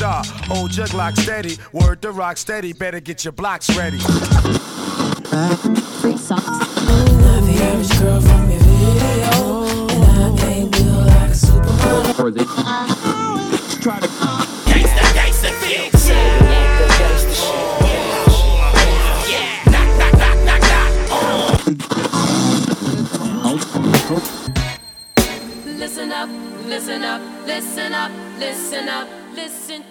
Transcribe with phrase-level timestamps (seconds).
[0.00, 2.72] Star, old jug lock steady, word to rock steady.
[2.72, 3.98] Better get your blocks ready.
[6.00, 6.46] Free socks.
[6.46, 12.46] Not the average girl from your video, and I can't do like a supermodel.
[13.82, 14.08] try to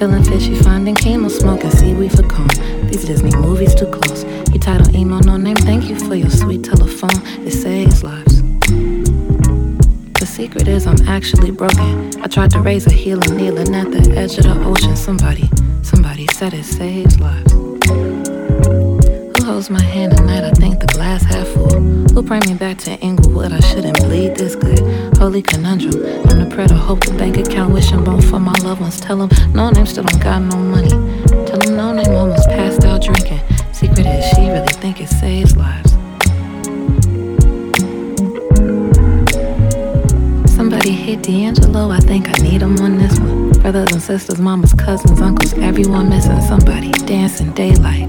[0.00, 2.48] Feeling fishy, finding chemo, smoking seaweed for calm.
[2.88, 4.24] These Disney movies too close.
[4.50, 7.10] You title email, no name, thank you for your sweet telephone.
[7.46, 8.40] It saves lives.
[10.18, 12.18] The secret is I'm actually broken.
[12.22, 14.96] I tried to raise a healing kneeling at the edge of the ocean.
[14.96, 15.50] Somebody,
[15.82, 17.69] somebody said it saves lives.
[19.60, 20.42] Holds my hand at night?
[20.42, 21.68] I think the glass half full.
[21.68, 23.52] Who bring me back to Inglewood?
[23.52, 24.78] I shouldn't bleed this good.
[25.18, 26.02] Holy conundrum.
[26.30, 28.98] I'm the prayer to hope the bank account wishing bone for my loved ones.
[29.02, 30.88] Tell them Noname still don't got no money.
[31.44, 33.40] Tell them Noname almost passed out drinking.
[33.74, 35.90] Secret is she really think it saves lives.
[40.56, 43.50] Somebody hit D'Angelo, I think I need him on this one.
[43.60, 46.92] Brothers and sisters, mamas, cousins, uncles, everyone missing somebody.
[47.04, 48.08] Dancing daylight.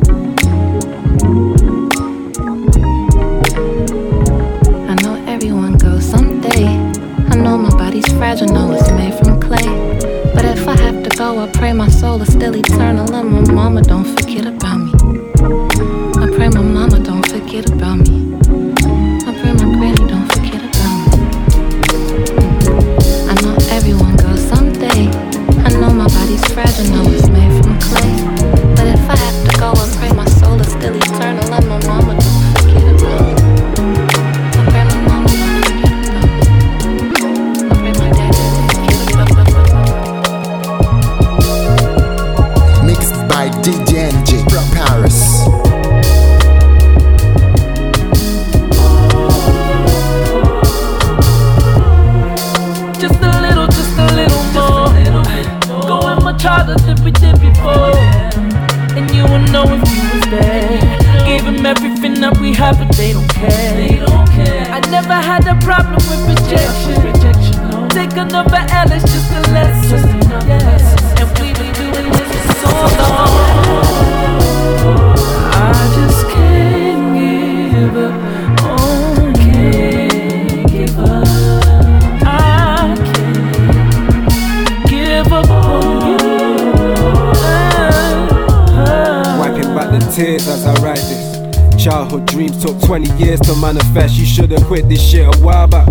[94.52, 95.88] Should've quit this shit a while back.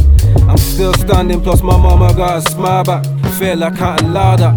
[0.48, 3.04] I'm still standing, plus my mama got a smile back.
[3.38, 4.54] Feel like I allow that.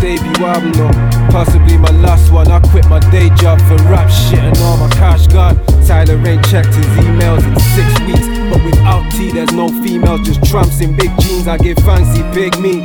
[0.00, 2.50] Debut album, though, possibly my last one.
[2.50, 5.56] I quit my day job for rap shit and all my cash gone.
[5.86, 8.26] Tyler ain't checked his emails in six weeks.
[8.50, 11.46] But without T, there's no females, just tramps in big jeans.
[11.46, 12.84] I get fancy big meat.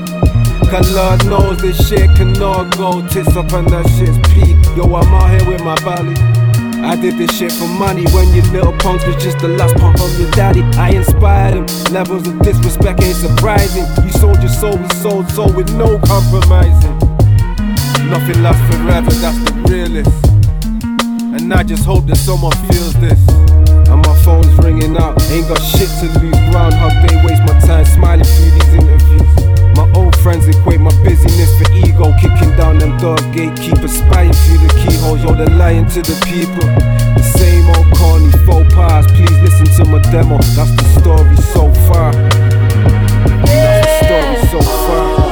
[0.69, 4.55] Cause Lord knows this shit cannot go tits up and that shit's peak.
[4.77, 6.48] Yo, I'm out here with my belly.
[6.83, 9.99] I did this shit for money when your little punks was just the last pump
[9.99, 10.61] of your daddy.
[10.77, 11.65] I inspired him.
[11.93, 13.85] Levels of disrespect ain't surprising.
[14.03, 16.97] You sold your soul, we sold soul with no compromising.
[18.09, 20.29] Nothing lasts forever, that's the realest.
[21.35, 23.19] And I just hope that someone feels this.
[23.89, 25.21] And my phone's ringing out.
[25.29, 26.37] Ain't got shit to lose.
[26.51, 29.18] Groundhog Day, waste my time smiling through these interviews.
[29.79, 34.57] My old friends equate my busyness for ego, kicking down them dog gatekeepers, spying through
[34.57, 35.23] the keyholes.
[35.23, 36.67] Yo, they're lying to the people.
[37.15, 39.07] The same old corny faux pas.
[39.07, 40.37] Please listen to my demo.
[40.57, 42.11] That's the story so far.
[43.45, 45.29] That's the story so far.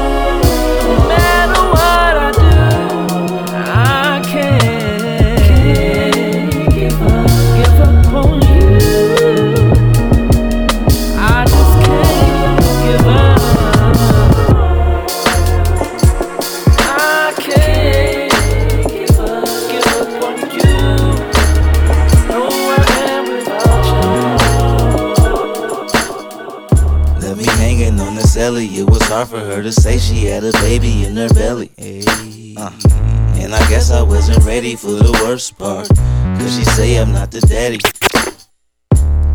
[34.67, 35.87] Ready for the worst part.
[35.87, 37.79] Cause she say I'm not the daddy.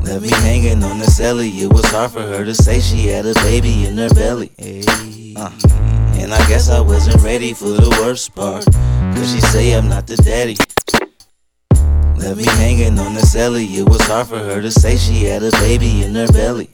[0.04, 1.62] Left me hanging on the celly.
[1.62, 4.50] It was hard for her to say she had a baby in her belly.
[4.60, 5.50] Uh,
[6.20, 8.66] and I guess I wasn't ready for the worst part.
[9.14, 10.56] Cause she say I'm not the daddy.
[12.18, 13.66] Left me hanging on the celly.
[13.74, 16.68] It was hard for her to say she had a baby in her belly.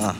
[0.00, 0.14] Uh,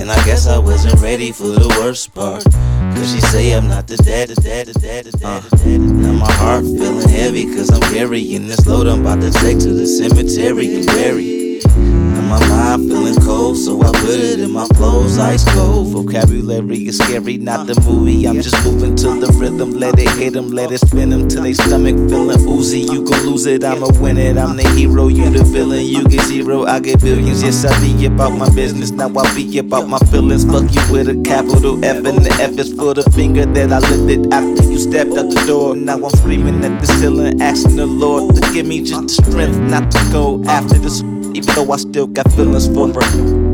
[0.00, 2.44] and I guess I wasn't ready for the worst part.
[2.44, 5.58] Cause she say I'm not the dad, the dad, the dad, the dad, the uh.
[5.58, 5.80] dad.
[5.80, 9.72] Now my heart feeling heavy cause I'm carrying this load I'm about to take to
[9.72, 11.60] the cemetery and bury.
[11.64, 15.88] And my mind feeling cold, so I put it in my clothes, ice cold.
[15.88, 18.26] Vocabulary is scary, not the movie.
[18.28, 21.42] I'm just moving to the rhythm, let it hit them, let it spin them till
[21.42, 22.82] they stomach feeling oozy.
[22.82, 24.38] You gon' lose it, I'ma win it.
[24.38, 25.84] I'm the hero, you the villain.
[25.84, 27.42] You get zero, I get billions.
[27.42, 30.44] Yes, I be about my business, now I be about my feelings.
[30.44, 33.80] Fuck you with a capital F, and the F is for the finger that I
[33.90, 35.74] lifted after you stepped out the door.
[35.74, 39.58] Now I'm screaming at the ceiling, asking the Lord to give me just the strength
[39.58, 41.02] not to go after this.
[41.32, 43.50] Even though I still got feelings for her.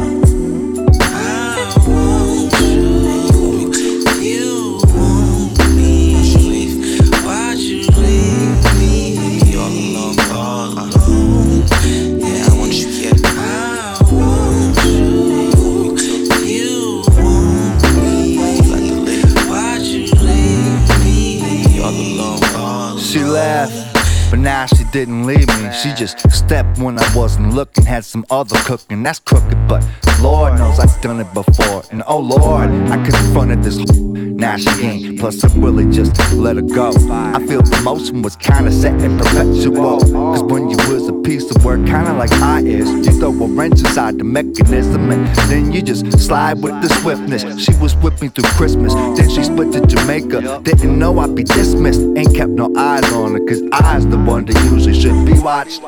[22.99, 25.71] She left, but now she didn't leave me.
[25.83, 29.03] She just stepped when I wasn't looking, had some other cooking.
[29.03, 29.87] That's crooked, but
[30.23, 31.83] Lord knows I've done it before.
[31.91, 33.77] And oh Lord, I confronted this.
[34.37, 35.19] Now she ain't.
[35.19, 36.91] Plus, I really just let her go.
[37.11, 39.99] I feel the motion was kinda set in perpetual.
[39.99, 43.49] Cause when you was a piece of work, kinda like I is, you throw a
[43.49, 47.43] wrench inside the mechanism and then you just slide with the swiftness.
[47.59, 50.61] She was with me through Christmas, then she split to Jamaica.
[50.63, 54.45] Didn't know I'd be dismissed, ain't kept no eyes on her, cause I's the one
[54.45, 55.81] that usually should be watched.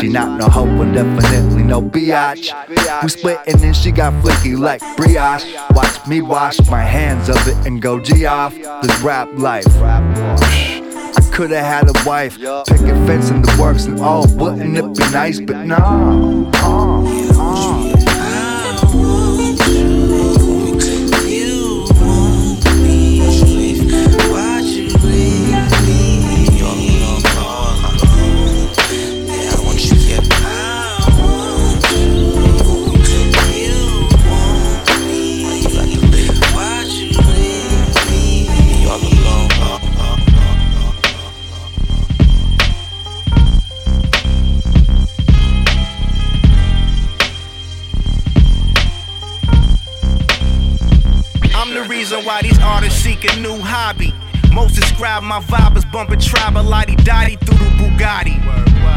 [0.00, 2.52] She not no hope and definitely no biatch.
[3.02, 5.44] We split and then she got flicky like brioche.
[5.74, 9.66] Watch me wash my hands of it and go G off this rap life.
[9.76, 15.10] I could've had a wife, picket fence in the works and all, wouldn't it be
[15.10, 15.40] nice?
[15.40, 16.50] But no.
[55.98, 58.38] Bumping tribal lottie dotty through the Bugatti.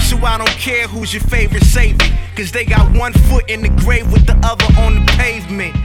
[0.03, 3.69] So I don't care who's your favorite savior, cause they got one foot in the
[3.69, 5.75] grave with the other on the pavement.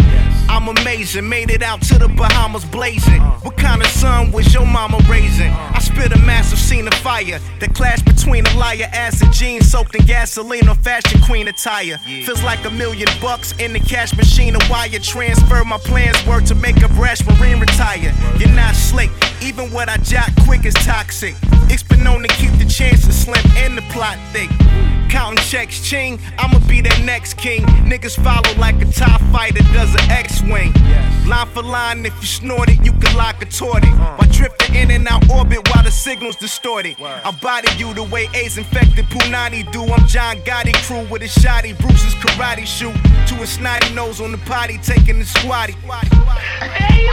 [0.56, 3.20] I'm amazing, made it out to the Bahamas blazing.
[3.20, 3.38] Uh.
[3.40, 5.50] What kind of son was your mama raising?
[5.50, 5.72] Uh.
[5.74, 7.38] I spit a massive scene of fire.
[7.60, 11.98] The clash between a liar ass and jeans soaked in gasoline on fashion queen attire.
[12.24, 14.56] Feels like a million bucks in the cash machine.
[14.56, 15.62] A wire transfer.
[15.62, 18.14] My plans were to make a brash marine retire.
[18.38, 19.10] You're not slick,
[19.42, 21.34] even what I jot quick is toxic.
[21.68, 24.48] It's been known to keep the chances slim and the plot thick.
[25.10, 27.62] Counting checks, ching, I'ma be that next king.
[27.84, 30.10] Niggas follow like a top fighter does an
[30.46, 30.72] X-Wing.
[31.28, 33.90] Line for line, if you snort it, you can lock a torted.
[33.90, 34.80] While drifting uh.
[34.80, 36.96] in and out orbit while the signal's distorted.
[37.00, 39.82] I'll body you the way Ace infected Punani do.
[39.82, 41.78] I'm John Gotti crew with a shotty.
[41.80, 42.94] Bruce's karate shoot
[43.28, 45.72] to a snotty nose on the potty, taking the squatty.
[45.72, 47.08] Hey,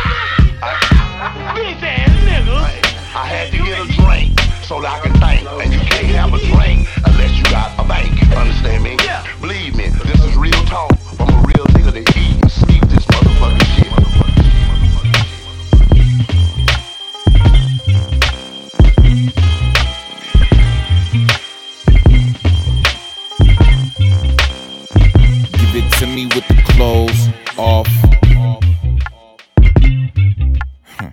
[3.16, 5.50] I had to get a drink so that I can think.
[5.62, 8.12] And you can't have a drink unless you got a bank.
[8.36, 8.98] Understand me?
[9.42, 10.92] Believe me, this is real talk.
[11.20, 11.63] I'm a real
[27.64, 27.88] off.
[30.86, 31.10] Huh.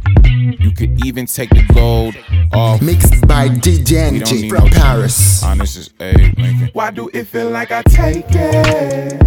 [0.58, 2.16] You could even take the gold
[2.52, 2.82] off.
[2.82, 5.44] Mixed by DJ don't DJNG need from no Paris.
[5.44, 6.12] Honest as A.
[6.12, 6.70] Lincoln.
[6.72, 9.22] Why do it feel like I take it?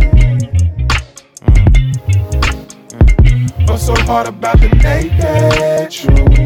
[3.70, 6.44] What's so hard about the naked truth?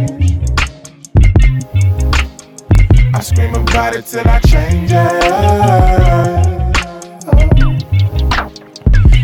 [3.15, 6.36] I scream about it till I change it.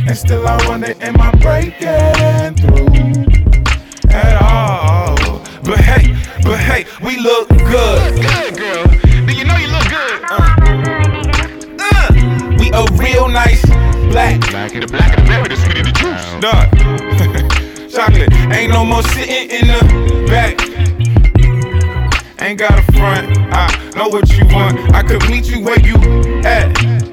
[0.06, 2.88] And still I wonder, am I breaking through
[4.12, 5.16] at all?
[5.64, 8.16] But hey, but hey, we look good.
[8.22, 8.86] Good girl.
[9.26, 10.24] Do you know you look good?
[10.30, 10.56] Uh.
[11.80, 12.12] Uh.
[12.60, 13.66] We a real nice
[14.12, 14.42] black.
[14.52, 16.26] Black and the black and the berry, the sweet and the juice.
[16.42, 16.68] Dog.
[17.90, 18.34] Chocolate.
[18.54, 20.60] Ain't no more sitting in the back.
[22.42, 23.38] Ain't got a front.
[23.54, 24.94] I know what you want.
[24.94, 25.96] I could meet you where you
[26.44, 27.13] at.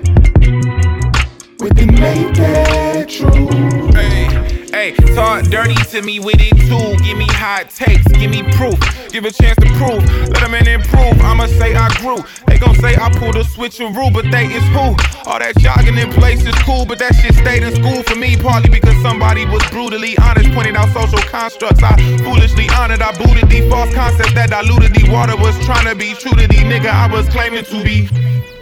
[4.80, 7.04] Hey, talk dirty to me with it too.
[7.04, 8.80] Give me hot takes, give me proof.
[9.12, 10.00] Give a chance to prove.
[10.32, 11.20] Let a man improve.
[11.20, 12.16] I'ma say I grew.
[12.46, 14.96] They gon' say I pulled a switcheroo, but they is who?
[15.28, 18.38] All that jogging in place is cool, but that shit stayed in school for me.
[18.38, 21.82] Partly because somebody was brutally honest, pointed out social constructs.
[21.82, 21.92] I
[22.24, 23.02] foolishly honored.
[23.02, 25.36] I booted these false concepts that diluted the water.
[25.36, 28.08] Was trying to be true to the nigga I was claiming to be.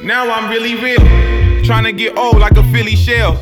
[0.03, 1.63] Now I'm really real.
[1.63, 3.39] Trying to get old like a Philly shell.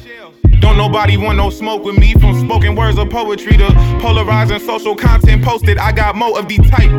[0.61, 3.67] Don't nobody want no smoke with me from spoken words of poetry to
[4.01, 5.79] polarizing social content posted.
[5.79, 6.91] I got more of the type,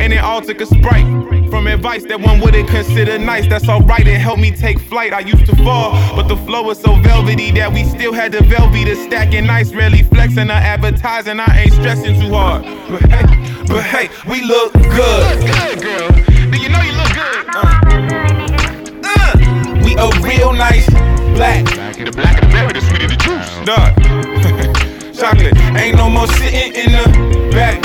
[0.00, 1.06] and it all took a sprite
[1.50, 3.46] from advice that one wouldn't consider nice.
[3.46, 5.12] That's alright, it helped me take flight.
[5.12, 8.42] I used to fall, but the flow was so velvety that we still had the
[8.42, 9.72] velvet to stacking nice.
[9.72, 12.64] Rarely flexing or advertising, I ain't stressing too hard.
[12.90, 15.40] But hey, but hey, we look good.
[15.40, 16.08] Good girl,
[16.50, 17.46] do you know you look good?
[17.54, 17.84] Uh.
[19.04, 19.32] Uh.
[19.84, 20.88] We a real nice
[21.34, 21.64] black.
[21.64, 23.50] The black and berry, the sweet and the juice.
[23.66, 23.92] Dog.
[25.14, 25.56] Chocolate.
[25.76, 27.82] Ain't no more sitting in the back.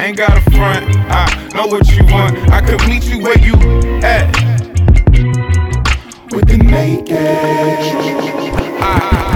[0.00, 0.86] Ain't got a front.
[1.10, 2.36] I know what you want.
[2.50, 3.54] I could meet you where you
[4.02, 4.28] at.
[6.30, 7.08] With the naked
[7.90, 9.27] truth.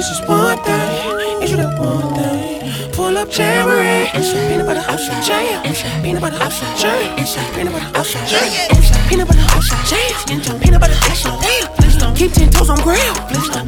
[0.00, 2.90] It's just one thing, it's that one thing.
[2.92, 4.08] Pull up Jamboree,
[4.48, 4.80] peanut butter
[5.20, 6.38] jam, peanut butter
[6.80, 8.48] jam, peanut butter jam,
[9.10, 9.44] peanut butter
[9.84, 11.79] jam, peanut butter jam.
[12.20, 13.16] Keep ten toes on ground,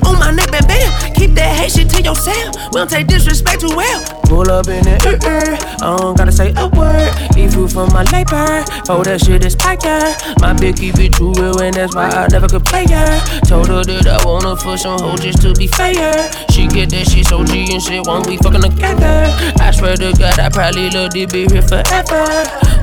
[0.04, 1.14] on my neck, bam bam.
[1.14, 2.54] Keep that hate shit to yourself.
[2.68, 4.04] We don't take disrespect too well.
[4.24, 7.08] Pull up in it, uh, uh, I don't gotta say a word.
[7.34, 8.60] Eat food from my labor,
[8.92, 10.04] oh that shit is piker.
[10.44, 13.40] My bitch keep it too real, and that's why I never could play her.
[13.48, 16.12] Told her that I wanna for some hoes just to be fair.
[16.52, 19.32] She get that shit so G and shit, won't we fucking together?
[19.64, 22.28] I swear to God, I probably love this bitch here forever.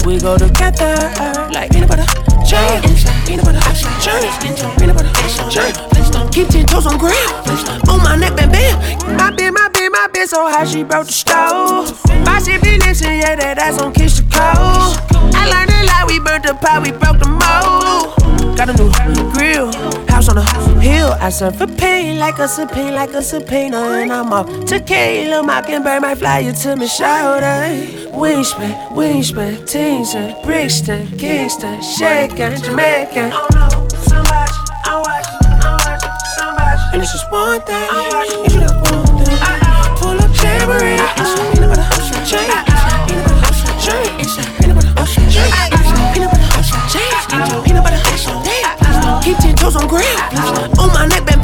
[0.01, 0.97] We go together
[1.53, 2.09] like peanut butter
[2.49, 2.81] jam,
[3.27, 3.59] peanut butter.
[6.31, 7.33] Keep ten toes on ground,
[7.89, 9.17] on my neck, bam bam.
[9.17, 11.99] My bitch, my bitch, my bitch so high she broke the stove.
[12.23, 14.95] My shit be lifting, yeah, that ass on kiss the cold.
[15.35, 18.15] I learned a lot, we burnt the pot, we broke the mold.
[18.55, 18.91] Got a new
[19.33, 19.71] grill,
[20.07, 20.43] house on the
[20.81, 21.15] hill.
[21.19, 25.43] I serve for pain like a subpoena, like a subpoena, and I'm off to tequila.
[25.43, 27.65] Mockingbird might fly you to me shoulder.
[28.11, 33.31] Wingspan, wingspan, Teenston, Brixton, Kingston, shaking, Jamaican.
[33.33, 33.78] Oh no,
[36.99, 37.87] And it's just one thing,
[38.43, 39.39] it's just one thing.
[40.03, 40.99] Pull up Jamboree,
[41.55, 41.87] peanut butter,
[42.27, 42.51] chain,
[43.07, 43.47] peanut butter,
[43.79, 44.03] chain,
[44.59, 45.79] peanut butter, chain,
[46.11, 46.51] peanut butter,
[46.91, 47.07] chain,
[47.63, 49.23] peanut butter, chain.
[49.23, 50.03] Keep ten toes on ground,
[50.35, 50.81] uh-uh.
[50.81, 51.38] on my neck, bam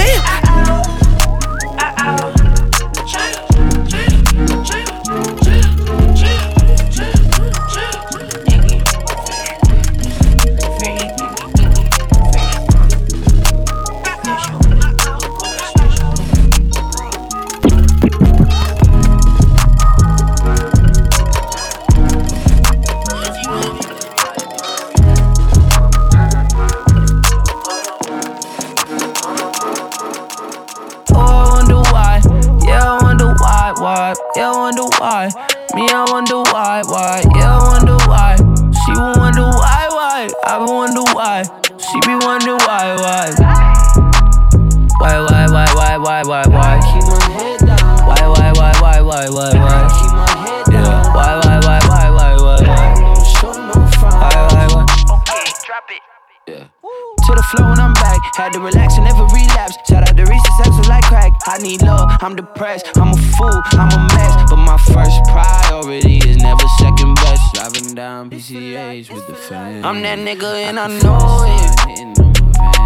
[62.22, 64.50] I'm depressed, I'm a fool, I'm a mess.
[64.50, 67.42] But my first priority is never second best.
[67.54, 69.84] Driving down PCH with the fam.
[69.84, 71.96] I'm that nigga and I know it.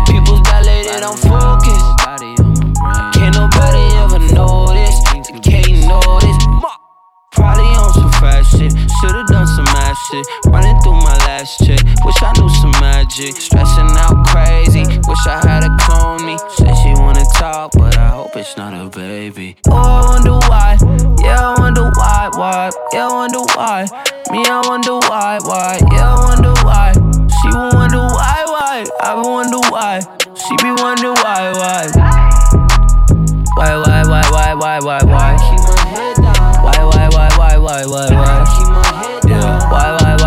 [0.08, 1.90] People's dilated, I'm focused.
[3.14, 4.98] Can't nobody ever notice.
[5.44, 6.38] Can't notice.
[7.32, 8.74] Probably on some fast shit.
[9.00, 10.26] Should've done some acid.
[10.48, 11.80] Running through my last check.
[12.04, 13.36] Wish I knew some magic.
[13.36, 14.84] Stressing out crazy.
[15.08, 16.38] Wish I had a clone me.
[16.58, 19.56] Said she wanna talk, but I hope it's not a baby.
[19.70, 20.78] Oh, I wonder why.
[21.24, 22.70] Yeah, I wonder why, why.
[22.92, 23.86] Yeah, I wonder why.
[24.32, 25.80] Me, I wonder why, why.
[25.92, 26.92] Yeah, I wonder why.
[26.94, 28.86] She will wonder why, why.
[29.02, 30.02] I will wonder why.
[30.36, 31.88] She be wondering why, why.
[33.56, 35.38] Why, why, why, why, why, why, why.
[36.60, 39.22] Why, why, why, why, why, why, why.
[39.28, 40.19] Yeah, why, why.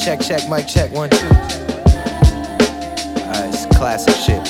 [0.00, 1.26] Check, check, mic check, one, two.
[3.28, 4.40] Alright, it's classic shit.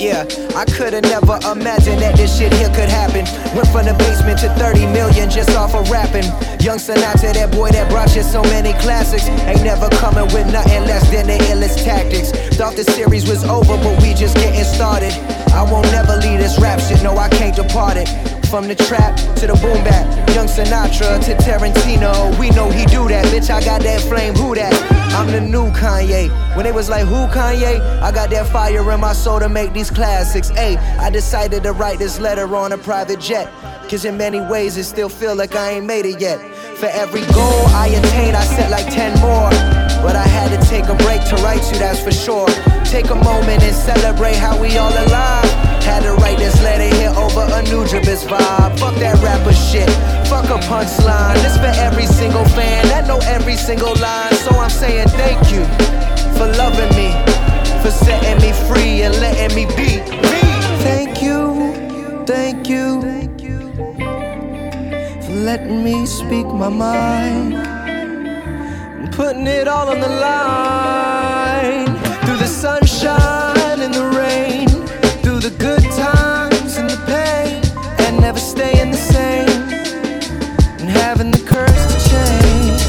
[0.00, 0.24] Yeah,
[0.56, 3.28] I could've never imagined that this shit here could happen.
[3.54, 6.24] Went from the basement to 30 million just off of rapping.
[6.64, 9.28] Young Sinatra, that boy that brought you so many classics.
[9.44, 12.32] Ain't never coming with nothing less than the illest tactics.
[12.56, 15.12] Thought the series was over, but we just getting started.
[15.52, 18.08] I won't never leave this rap shit, no, I can't depart it.
[18.50, 23.06] From the trap to the boom bap, young Sinatra to Tarantino, we know he do
[23.06, 23.24] that.
[23.26, 24.74] Bitch, I got that flame, who that?
[25.14, 26.28] I'm the new Kanye.
[26.56, 27.78] When they was like, who Kanye?
[28.02, 30.50] I got that fire in my soul to make these classics.
[30.50, 33.48] Ayy, I decided to write this letter on a private jet.
[33.88, 36.40] Cause in many ways it still feel like I ain't made it yet.
[36.76, 39.50] For every goal I attain, I set like 10 more.
[40.02, 42.48] But I had to take a break to write you, that's for sure.
[42.84, 45.69] Take a moment and celebrate how we all alive.
[45.90, 48.78] Had to write this letter here over a Nujabes vibe.
[48.78, 49.90] Fuck that rapper shit.
[50.30, 51.34] Fuck a punchline.
[51.42, 54.32] This for every single fan that know every single line.
[54.34, 55.64] So I'm saying thank you
[56.38, 57.10] for loving me,
[57.82, 59.98] for setting me free and letting me be
[60.30, 60.40] me.
[60.86, 63.02] Thank you, thank you
[65.24, 71.19] for letting me speak my mind and putting it all on the line
[78.30, 79.48] never staying the same
[80.78, 82.80] and having the courage to change.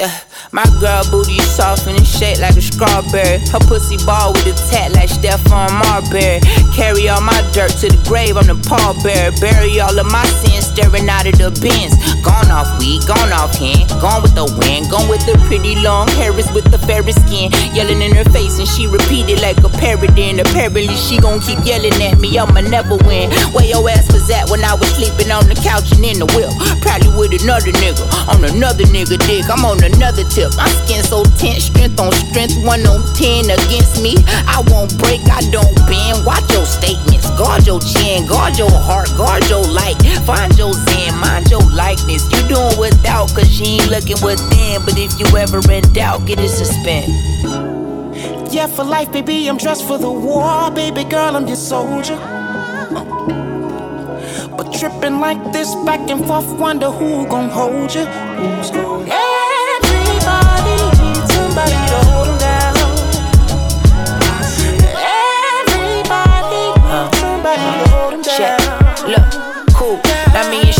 [0.00, 0.31] Yeah.
[0.52, 3.40] My girl booty soft and shaped like a strawberry.
[3.48, 6.44] Her pussy ball with a tat like Stephon Marbury.
[6.76, 9.32] Carry all my dirt to the grave, I'm the pallbearer.
[9.40, 11.96] Bury all of my sins, staring out of the bins.
[12.20, 16.04] Gone off weed, gone off hand, gone with the wind, gone with the pretty long
[16.20, 17.48] hairs with the fairy skin.
[17.72, 20.12] Yelling in her face and she repeated like a parrot.
[20.20, 23.32] And apparently she gon' keep yelling at me, I'ma never win.
[23.56, 26.28] Where your ass was at when I was sleeping on the couch and in the
[26.36, 26.52] wheel?
[26.84, 29.48] Probably with another nigga, on another nigga dick.
[29.48, 30.41] I'm on another tip.
[30.56, 34.18] My skin so tense, strength on strength, one on ten against me.
[34.26, 36.26] I won't break, I don't bend.
[36.26, 39.96] Watch your statements, guard your chin, guard your heart, guard your light.
[40.26, 42.26] Find your zen, mind your likeness.
[42.32, 44.82] You doing without, cause you ain't looking within.
[44.84, 47.14] But if you ever in doubt, get it suspended.
[48.52, 50.70] Yeah, for life, baby, I'm dressed for the war.
[50.70, 52.16] Baby girl, I'm your soldier.
[54.56, 58.04] But tripping like this back and forth, wonder who gon' hold you.
[58.04, 58.70] Who's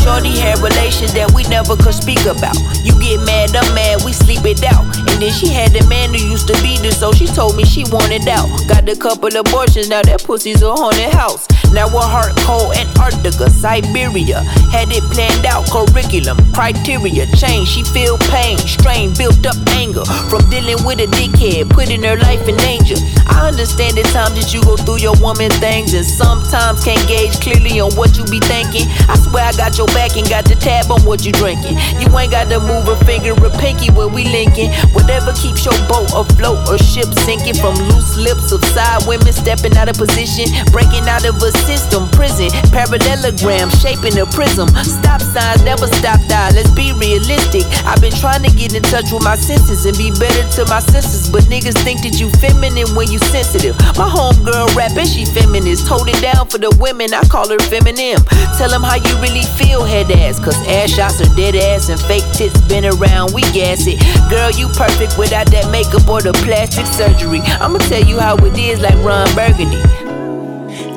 [0.02, 2.58] Shorty had relations that we never could speak about.
[2.82, 4.82] You get mad, I'm mad, we sleep it out.
[5.06, 7.64] And then she had a man who used to beat her, so she told me
[7.64, 8.50] she wanted out.
[8.66, 11.46] Got a couple abortions, now that pussy's a haunted house.
[11.72, 14.44] Now her heart cold, Antarctica, Siberia.
[14.68, 17.68] Had it planned out, curriculum, criteria, change.
[17.68, 22.44] She feel pain, strain, built up anger from dealing with a dickhead, putting her life
[22.44, 23.00] in danger.
[23.24, 27.40] I understand the times that you go through your woman things, and sometimes can't gauge
[27.40, 28.84] clearly on what you be thinking.
[29.08, 31.80] I swear I got your back and got the tab on what you drinking.
[31.96, 34.68] You ain't got to move a finger or pinky when we linking.
[34.92, 39.72] Whatever keeps your boat afloat or ship sinking from loose lips of side women stepping
[39.80, 44.68] out of position, breaking out of a system, prison, parallelogram, shaping a prism.
[44.82, 46.50] Stop signs never stop die.
[46.54, 47.64] Let's be realistic.
[47.86, 50.80] I've been trying to get in touch with my senses and be better to my
[50.80, 53.76] sisters, but niggas think that you feminine when you sensitive.
[53.96, 55.86] My homegirl rapping, she feminist.
[55.88, 58.18] Hold it down for the women, I call her feminine.
[58.58, 60.38] Tell them how you really feel, head ass.
[60.38, 63.98] Cause ass shots are dead ass and fake tits been around, we gas it.
[64.28, 67.40] Girl, you perfect without that makeup or the plastic surgery.
[67.62, 70.11] I'ma tell you how it is like Ron Burgundy.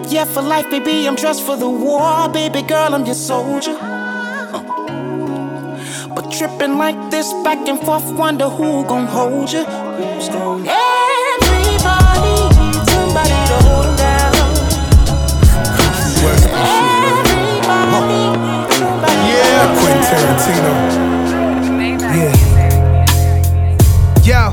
[0.08, 2.30] Yeah, for life, baby, I'm dressed for the war.
[2.30, 3.76] Baby girl, I'm your soldier.
[6.14, 9.66] But tripping like this back and forth, wonder who gon' hold you.
[9.66, 14.34] Who's gon' Everybody needs somebody to hold 'em down.
[19.28, 20.74] Yeah, Quentin Tarantino.
[22.16, 22.34] Yeah.
[24.24, 24.52] Yo,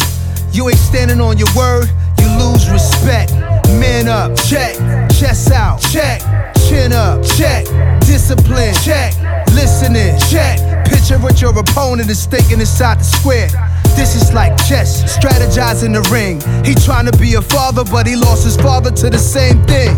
[0.52, 1.88] you ain't standing on your word,
[2.18, 3.32] you lose respect.
[3.78, 5.01] Men up, check.
[5.22, 6.20] Chest out, check.
[6.66, 7.64] Chin up, check.
[8.00, 9.14] Discipline, check.
[9.54, 10.58] Listening, check.
[10.84, 13.48] Picture what your opponent is thinking inside the square.
[13.94, 16.40] This is like chess, strategizing the ring.
[16.64, 19.94] He trying to be a father, but he lost his father to the same thing.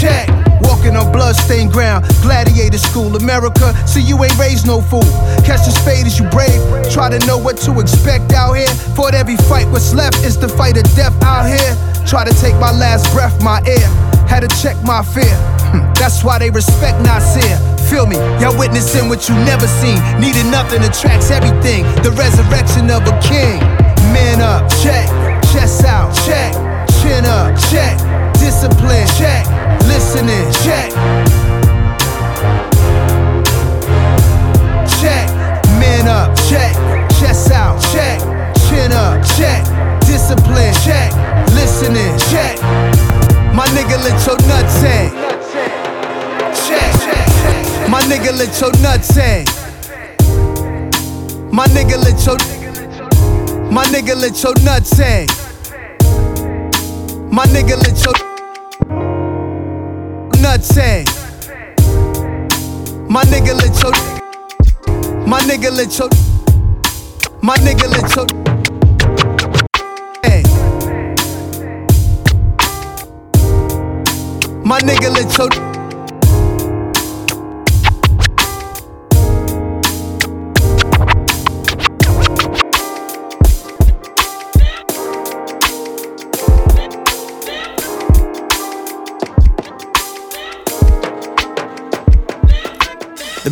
[0.00, 0.30] Check.
[0.62, 3.74] Walking on bloodstained ground, gladiator school, America.
[3.86, 5.04] See, you ain't raised no fool.
[5.44, 6.60] Catch the spade as you brave.
[6.92, 8.68] Try to know what to expect out here.
[8.96, 11.72] Fought every fight, what's left is the fight of death out here.
[12.06, 13.88] Try to take my last breath, my air.
[14.28, 15.34] Had to check my fear.
[15.72, 17.56] Hmm, That's why they respect Nasir.
[17.90, 19.98] Feel me, y'all witnessing what you never seen.
[20.20, 21.84] Needing nothing attracts everything.
[22.02, 23.60] The resurrection of a king.
[24.12, 25.08] Men up, check.
[25.52, 26.52] Chest out, check.
[27.02, 27.98] Chin up, check.
[28.42, 29.46] Discipline, check,
[29.86, 30.90] listening, check.
[34.98, 35.30] Check,
[35.78, 36.74] men up, check,
[37.18, 38.18] chest out, check,
[38.66, 39.62] chin up, check,
[40.00, 41.12] discipline, check,
[41.54, 42.58] listening, check.
[43.54, 45.10] My nigga let your nuts hang.
[46.66, 47.88] Check, check.
[47.88, 49.46] My nigga let your nuts hang.
[51.52, 52.38] My nigga let your
[53.70, 55.28] My nigga let your nuts hang.
[57.30, 58.31] My nigga let your
[60.62, 61.04] nuts hang.
[63.08, 63.92] My nigga let your
[65.26, 66.08] My nigga let your
[67.42, 68.26] My nigga let your
[70.24, 70.44] hang.
[74.64, 75.71] My nigga let your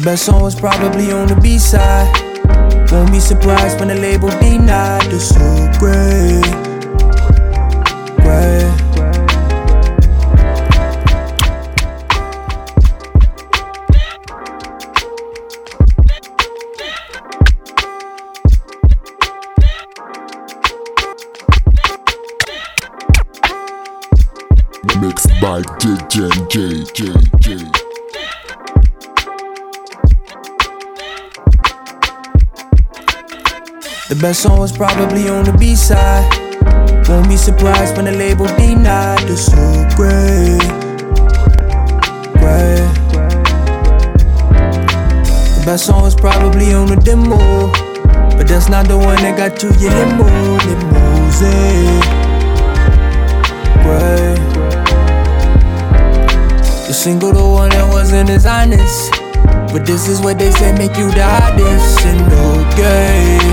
[0.01, 2.09] The best song was probably on the B side.
[2.91, 5.37] Won't be surprised when the label denied the so
[5.79, 6.41] great.
[8.17, 8.65] Great.
[25.03, 26.49] Mixed by DJ
[26.95, 27.20] J
[34.21, 36.29] best song was probably on the B side.
[37.09, 39.57] Won't be surprised when the label denied the so
[39.97, 40.61] great.
[42.37, 42.85] Great.
[45.57, 47.39] The best song was probably on the demo.
[48.37, 50.27] But that's not the one that got you your limo,
[50.69, 52.01] limousine.
[53.85, 54.37] Great.
[56.87, 59.13] The single, the one that wasn't as honest.
[59.73, 62.21] But this is what they say make you the hottest and
[62.73, 63.50] okay.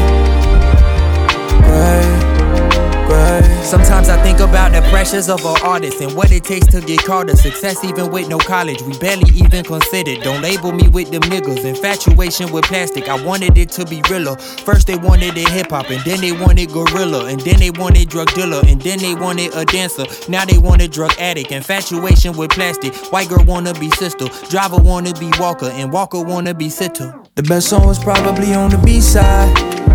[3.67, 7.03] Sometimes I think about the pressures of an artist and what it takes to get
[7.03, 8.81] caught a success, even with no college.
[8.81, 10.23] We barely even considered.
[10.23, 11.65] Don't label me with them niggas.
[11.65, 14.37] Infatuation with plastic, I wanted it to be realer.
[14.37, 18.07] First they wanted it hip hop, and then they wanted gorilla, and then they wanted
[18.07, 20.05] drug dealer, and then they wanted a dancer.
[20.29, 21.51] Now they want a drug addict.
[21.51, 22.95] Infatuation with plastic.
[23.11, 27.13] White girl wanna be sister, driver wanna be Walker, and Walker wanna be sitter.
[27.35, 29.86] The best song was probably on the B side.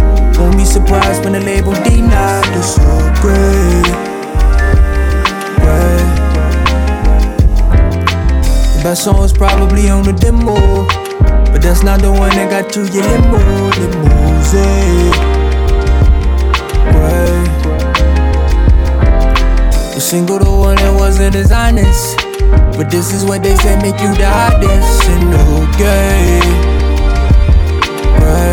[0.42, 2.82] Won't be surprised when the label denied the so
[3.22, 3.86] great.
[8.74, 10.56] The best song probably on the demo.
[11.52, 13.38] But that's not the one that got you your limo,
[13.78, 15.12] limousine.
[16.90, 17.46] Great.
[19.94, 22.16] The single, the one that wasn't as honest.
[22.76, 25.34] But this is what they say make you the hottest and
[25.70, 26.40] okay.
[28.18, 28.51] Right.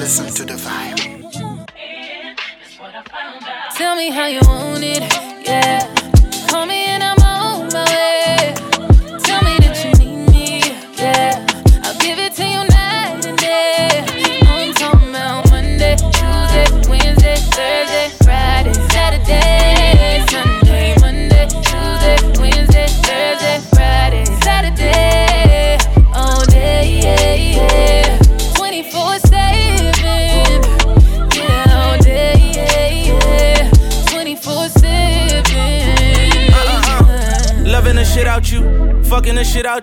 [0.00, 0.98] Listen to the vibe.
[3.76, 5.29] Tell me how you want it,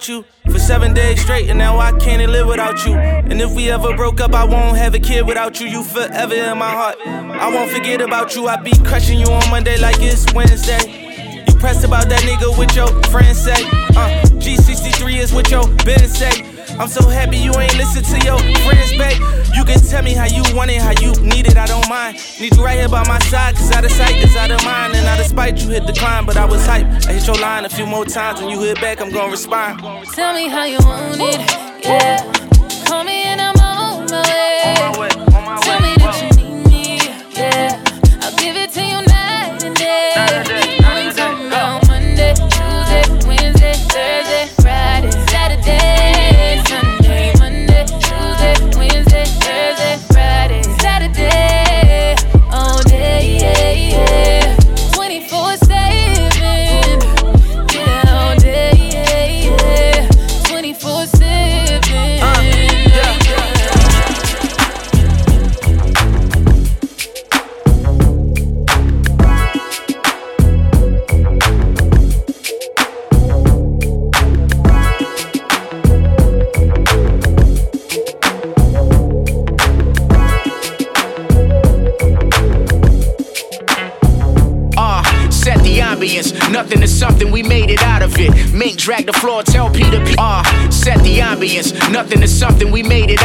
[0.08, 2.94] the shit out you for seven days straight, and now I can't live without you.
[2.94, 5.68] And if we ever broke up, I won't have a kid without you.
[5.68, 6.98] You forever in my heart.
[7.06, 8.48] I won't forget about you.
[8.48, 11.44] I be crushing you on Monday like it's Wednesday.
[11.48, 13.64] You pressed about that nigga with your friends say.
[13.96, 16.57] Uh, G63 is what your Ben say.
[16.80, 19.20] I'm so happy you ain't listen to your friends, babe.
[19.56, 22.18] You can tell me how you want it, how you need it, I don't mind.
[22.40, 24.94] Need you right here by my side, cause out of sight is out of mind.
[24.96, 26.86] And out of spite, you hit the climb, but I was hype.
[27.08, 29.82] I hit your line a few more times, when you hit back, I'm gonna respond.
[30.14, 32.47] Tell me how you want it, yeah.
[91.98, 93.24] Nothing is something, we made it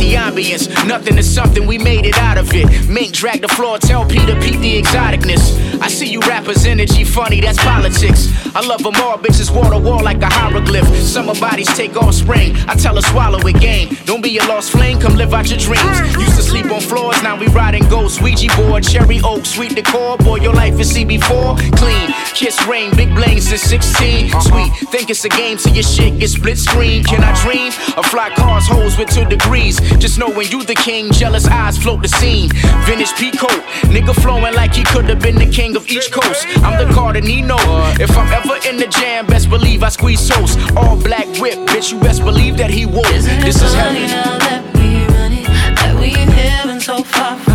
[0.00, 0.66] the ambience.
[0.86, 2.88] Nothing is something, we made it out of it.
[2.88, 5.80] Mink drag the floor, tell Peter Pete the exoticness.
[5.80, 8.28] I see you rappers energy funny, that's politics.
[8.54, 10.88] I love them all, bitches wall to wall like a hieroglyph.
[10.96, 12.56] Summer bodies take off spring.
[12.66, 13.96] I tell her swallow it game.
[14.04, 16.00] Don't be a lost flame, come live out your dreams.
[16.16, 18.20] Used to sleep on floors, now we riding ghosts.
[18.20, 20.16] Ouija board, cherry oak, sweet decor.
[20.18, 21.76] Boy, your life is CB4.
[21.76, 24.26] Clean, kiss rain, big bling since 16.
[24.26, 24.40] Uh-huh.
[24.40, 27.04] Sweet, think it's a game till your shit gets split screen.
[27.04, 29.78] Can I dream of fly cars, hoes with two degrees?
[29.98, 32.48] Just know when you the king, jealous eyes float the scene.
[32.86, 36.46] Vintage peacoat, nigga flowing like he could have been the king of each coast.
[36.64, 37.56] I'm the Cardinino.
[38.00, 40.56] If I'm ever in the jam, best believe I squeeze sauce.
[40.76, 43.06] All black whip, bitch, you best believe that he woke.
[43.06, 44.06] This is heaven.
[44.06, 47.49] That we run it, that we in heaven so far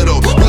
[0.00, 0.43] in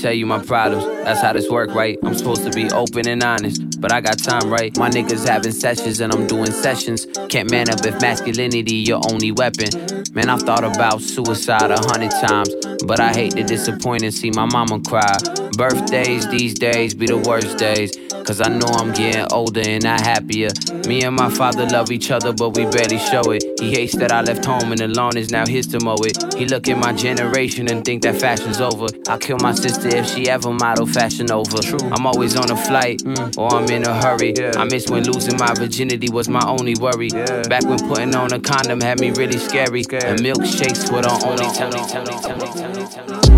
[0.00, 0.86] tell you my problems.
[1.04, 1.98] That's how this work, right?
[2.02, 4.74] I'm supposed to be open and honest, but I got time, right?
[4.78, 7.06] My niggas having sessions and I'm doing sessions.
[7.28, 9.68] Can't man up if masculinity your only weapon.
[10.12, 12.54] Man, I've thought about suicide a hundred times,
[12.86, 15.16] but I hate to disappoint and see my mama cry.
[15.56, 17.96] Birthdays these days be the worst days,
[18.30, 20.50] cause I know I'm getting older and not happier.
[20.86, 23.42] Me and my father love each other, but we barely show it.
[23.58, 26.34] He hates that I left home and the lawn is now his to mow it.
[26.34, 28.86] He look at my generation and think that fashion's over.
[29.08, 31.58] I'll kill my sister if she ever model fashion over.
[31.92, 33.36] I'm always on a flight mm.
[33.36, 34.32] or I'm in a hurry.
[34.54, 37.08] I miss when losing my virginity was my only worry.
[37.08, 39.80] Back when putting on a condom had me really scary.
[39.90, 43.29] And milkshakes were the only tell me, tell me, tell me, tell me, tell me.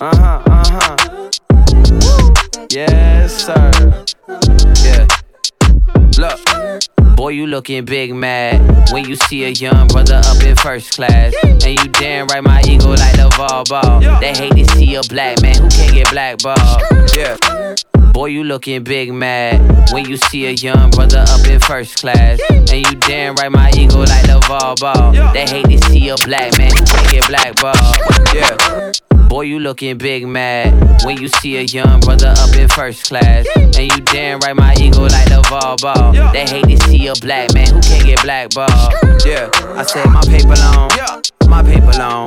[0.00, 1.30] Uh huh, uh huh.
[2.68, 3.70] Yes, sir.
[4.82, 5.06] Yeah.
[6.18, 10.96] Look, boy, you looking big mad when you see a young brother up in first
[10.96, 11.32] class.
[11.44, 14.00] And you damn right, my ego like the ball.
[14.18, 16.82] They hate to see a black man who can't get blackballed.
[17.16, 17.36] Yeah.
[18.12, 22.40] Boy, you looking big mad when you see a young brother up in first class.
[22.50, 25.12] And you damn right, my ego like the ball.
[25.32, 27.96] They hate to see a black man who can't get blackballed.
[28.34, 28.92] Yeah.
[29.28, 33.46] Boy, you looking big mad when you see a young brother up in first class.
[33.56, 36.12] And you damn right, my ego like the ball ball.
[36.32, 38.92] They hate to see a black man who can't get blackballed.
[39.24, 40.90] Yeah, I said my paper long,
[41.48, 42.26] my paper long.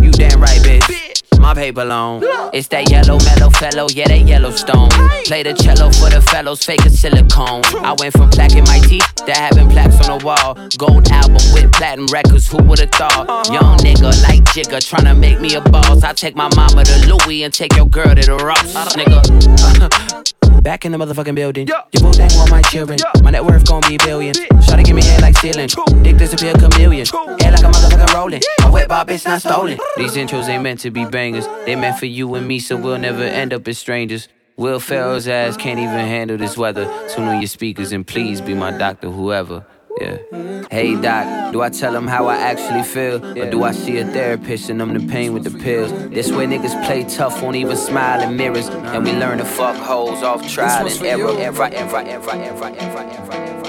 [0.00, 1.21] You damn right, bitch.
[1.42, 2.22] My paper long.
[2.52, 4.88] It's that yellow mellow fellow, yeah, that Yellowstone.
[5.26, 7.64] Play the cello for the fellows, fake a silicone.
[7.82, 10.54] I went from plaque in my teeth to having plaques on the wall.
[10.78, 13.26] Gold album with platinum records, who would've thought?
[13.50, 16.04] Young nigga like Jigga tryna make me a boss.
[16.04, 20.32] I take my mama to Louis and take your girl to the Ross, nigga.
[20.60, 21.66] Back in the motherfucking building.
[21.66, 22.98] Your boo dang want my children.
[23.22, 24.34] My net worth gon' be billion.
[24.34, 25.68] to give me head like ceiling.
[26.02, 27.06] Dick disappear chameleon.
[27.40, 28.42] Head like a motherfucking rolling.
[28.60, 29.78] My whip bar bitch not stolen.
[29.96, 31.46] These intros ain't meant to be bangers.
[31.64, 34.28] They meant for you and me, so we'll never end up as strangers.
[34.56, 36.84] Will Ferrell's ass can't even handle this weather.
[37.08, 39.64] Tune on your speakers and please be my doctor, whoever.
[40.02, 40.66] Yeah.
[40.68, 43.24] Hey doc, do I tell him how I actually feel?
[43.38, 45.92] Or do I see a therapist and numb the pain with the pills?
[46.10, 48.66] This way niggas play tough, won't even smile in mirrors.
[48.68, 51.28] And we learn to fuck hoes off trial and error.
[51.38, 53.68] Ever, ever, ever, ever, ever, ever, ever, ever.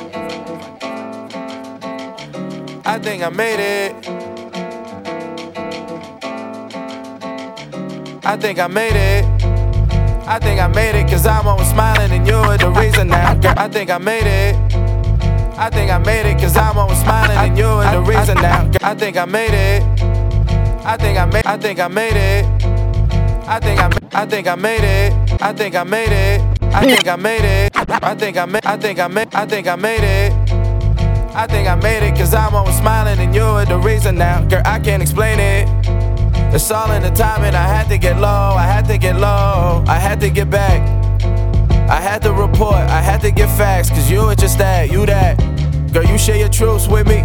[2.83, 3.93] I think I made it.
[8.25, 9.23] I think I made it.
[10.25, 13.39] I think I made it, cause I'm always smiling and you're the reason now.
[13.55, 14.72] I think I made it.
[15.55, 18.69] I think I made it, cause I'm always smiling and you're the reason now.
[18.81, 19.83] I think I made it.
[20.85, 22.45] I think I made I think I made it.
[23.47, 25.41] I think I I think I made it.
[25.41, 26.41] I think I made it.
[26.61, 27.71] I think I made it.
[27.75, 30.33] I think I made I think I made I think I made it.
[31.35, 34.43] I think I made it cause I'm always smiling and you're the reason now.
[34.47, 35.67] Girl, I can't explain it.
[36.53, 37.55] It's all in the timing.
[37.55, 41.02] I had to get low, I had to get low, I had to get back.
[41.89, 45.05] I had to report, I had to get facts, cause you were just that, you
[45.05, 45.37] that.
[45.93, 47.17] Girl, you share your truths with me,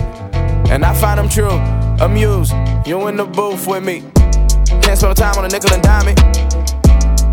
[0.71, 1.59] and I find them true.
[2.05, 2.53] Amused,
[2.87, 4.03] you in the booth with me.
[4.83, 6.19] Can't spend time on a nickel and dime it.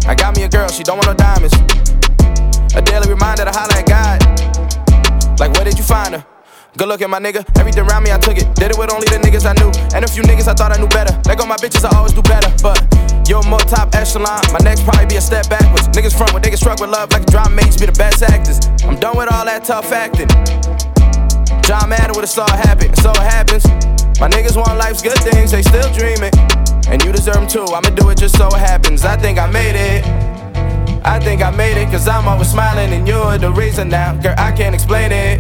[0.08, 1.54] I got me a girl, she don't want no diamonds.
[2.76, 5.40] A daily reminder to holler at God.
[5.40, 6.35] Like, where did you find her?
[6.78, 7.48] Good looking, my nigga.
[7.58, 8.52] Everything around me, I took it.
[8.56, 9.72] Did it with only the niggas I knew.
[9.96, 11.16] And a few niggas I thought I knew better.
[11.24, 12.52] Let go my bitches, I always do better.
[12.60, 12.84] But
[13.30, 14.44] you're more top echelon.
[14.52, 15.88] My next probably be a step backwards.
[15.96, 18.60] Niggas front when niggas struck with love like a drama mates be the best actors.
[18.84, 20.28] I'm done with all that tough acting.
[21.64, 23.64] John Madden would've saw it happen, and so it happens.
[24.20, 26.36] My niggas want life's good things, they still dreaming.
[26.92, 29.06] And you deserve them too, I'ma do it just so it happens.
[29.06, 30.04] I think I made it.
[31.08, 34.14] I think I made it, cause I'm always smiling, and you're the reason now.
[34.20, 35.40] Girl, I can't explain it.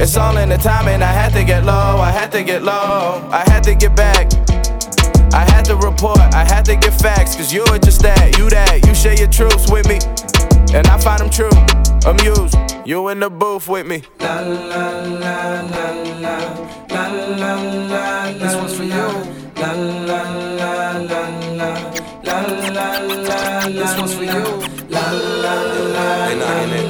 [0.00, 1.02] It's all in the timing.
[1.02, 4.32] I had to get low, I had to get low, I had to get back.
[5.34, 8.48] I had to report, I had to get facts, cause you were just that, you
[8.48, 9.98] that, you share your truths with me.
[10.72, 11.50] And I find them true,
[12.06, 12.54] amused,
[12.86, 14.04] you in the booth with me.
[14.20, 16.36] La la la la la,
[16.90, 17.54] la la
[17.90, 19.08] la This one's for you.
[19.56, 21.28] La la la la
[21.58, 21.70] la,
[22.22, 22.38] la
[22.70, 24.44] la la This one's for you.
[24.88, 26.87] La la la la la.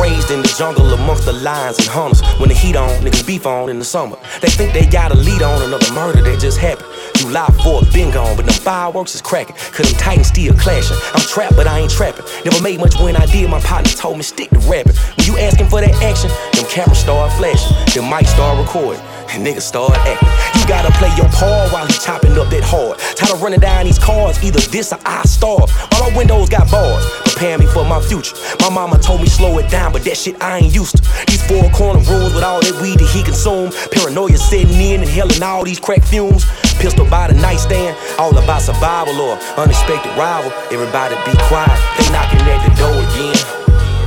[0.00, 2.22] Raised in the jungle amongst the lions and hunters.
[2.38, 4.16] When the heat on, niggas beef on in the summer.
[4.40, 6.88] They think they got a lead on another murder that just happened.
[7.16, 9.56] July 4th been gone, but them fireworks is cracking.
[9.72, 10.96] Cause them titans still clashing.
[11.14, 12.24] I'm trapped, but I ain't trapping.
[12.44, 14.94] Never made much when I did, my partner told me stick to rapping.
[15.16, 17.74] When you asking for that action, them cameras start flashing.
[17.94, 19.02] Them mics start recording.
[19.30, 20.28] And niggas start acting.
[20.60, 22.98] You gotta play your part while he chopping up that hard.
[23.16, 25.70] Time to running down these cars, either this or I starve.
[25.92, 28.36] All my windows got bars, preparing me for my future.
[28.60, 31.02] My mama told me slow it down, but that shit I ain't used to.
[31.26, 33.72] These four corner rooms with all that weed that he consume.
[33.90, 36.44] Paranoia setting in, inhaling all these crack fumes.
[36.78, 40.52] Pistol by the nightstand, all about survival or unexpected rival.
[40.70, 43.36] Everybody be quiet, they knocking at the door again.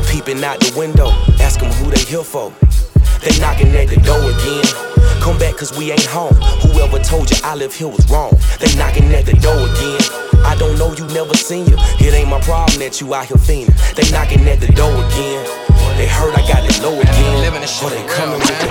[0.08, 1.10] Peeping out the window,
[1.42, 2.54] ask them who they here for.
[3.22, 4.66] They knocking at the door again.
[5.22, 6.36] Come back cause we ain't home.
[6.64, 8.34] Whoever told you I live here was wrong.
[8.60, 10.02] They knocking at the door again.
[10.46, 11.76] I don't know you, never seen you.
[12.00, 13.76] It ain't my problem that you out here fiending.
[13.96, 15.44] They knocking at the door again.
[15.98, 17.42] They heard I got it low again.
[17.42, 17.90] Living the shit.
[17.90, 18.70] they coming with the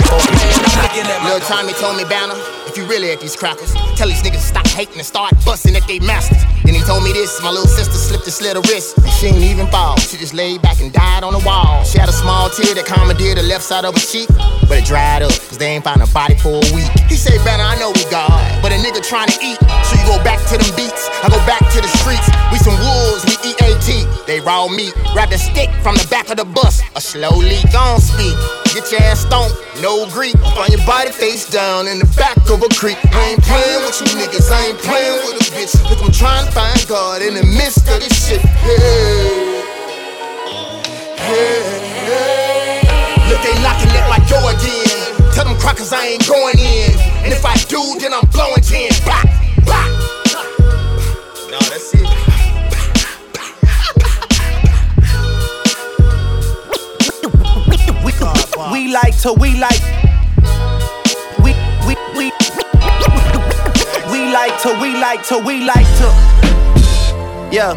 [1.26, 2.38] Lil Tommy told me, Banner,
[2.76, 5.86] if you really at these crackers, tell these niggas stop hating and start busting at
[5.88, 6.44] they masters.
[6.64, 8.98] Then he told me this, my little sister slipped and slit her wrist.
[8.98, 9.96] And she ain't even fall.
[9.96, 11.84] She just laid back and died on the wall.
[11.84, 14.28] She had a small tear that commandeered the left side of her cheek,
[14.68, 16.90] but it dried up, cause they ain't found a body for a week.
[17.08, 19.56] He say, Banner, I know we God, but a nigga trying to eat.
[19.88, 22.28] So you go back to them beats, I go back to the streets.
[22.52, 23.88] We some wolves, we eat AT.
[24.26, 26.82] They raw meat, grab the stick from the back of the bus.
[26.92, 28.36] A slowly gon' speak.
[28.76, 30.36] Get your ass stoned, no Greek.
[30.52, 34.06] Find your body face down in the back of a I ain't playing with you
[34.18, 35.88] niggas, I ain't playing with a bitch.
[35.88, 38.40] Look, I'm trying to find God in the midst of this shit.
[38.40, 39.62] Hey,
[41.16, 41.62] hey,
[42.10, 43.30] hey.
[43.30, 45.32] Look, they knocking at my door again.
[45.32, 46.90] Tell them crackers I ain't going in.
[47.22, 48.90] And if I do, then I'm blowing 10.
[49.06, 49.22] Bah,
[49.64, 49.86] bah.
[51.48, 52.02] No, that's it.
[58.72, 59.95] We like to, we like.
[65.16, 66.08] Like to, we like to.
[67.50, 67.74] Yeah.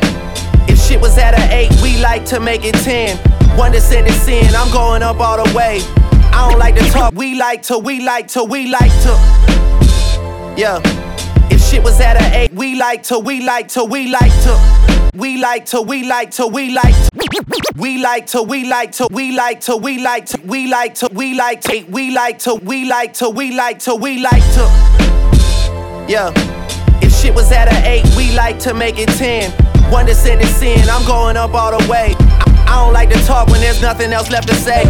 [0.68, 3.18] If shit was at an 8, we like to make it 10.
[3.58, 5.80] One to send it sin, I'm going up all the way.
[6.34, 9.14] I don't like to talk, we like to, we like to, we like to.
[10.58, 10.82] Yeah.
[11.50, 15.12] If shit was at an 8, we like to, we like to, we like to.
[15.16, 17.10] We like to, we like to, we like to.
[17.78, 21.08] We like to, we like to, we like to, we like to, we like to,
[21.14, 26.06] we like to, we like to, we like to, we like to, we like to.
[26.10, 26.49] Yeah.
[27.20, 29.52] Shit was at an 8, we like to make it 10.
[29.92, 32.16] One send it sin, I'm going up all the way.
[32.70, 34.84] I, don't like to talk when there's nothing else left to say.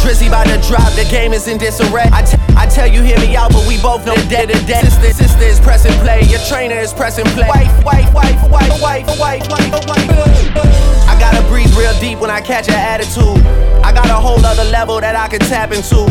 [0.00, 2.08] Drizzy by the drop, the game is in disarray.
[2.12, 4.84] I, t- I tell you, hear me out, but we both know dead to dead.
[4.84, 7.48] Sister, sister is pressing play, your trainer is pressing play.
[7.48, 10.68] Wife, wife, wife, wife, wife, wife, wife, wife.
[11.06, 13.44] I gotta breathe real deep when I catch an attitude.
[13.84, 16.06] I got a whole other level that I can tap into.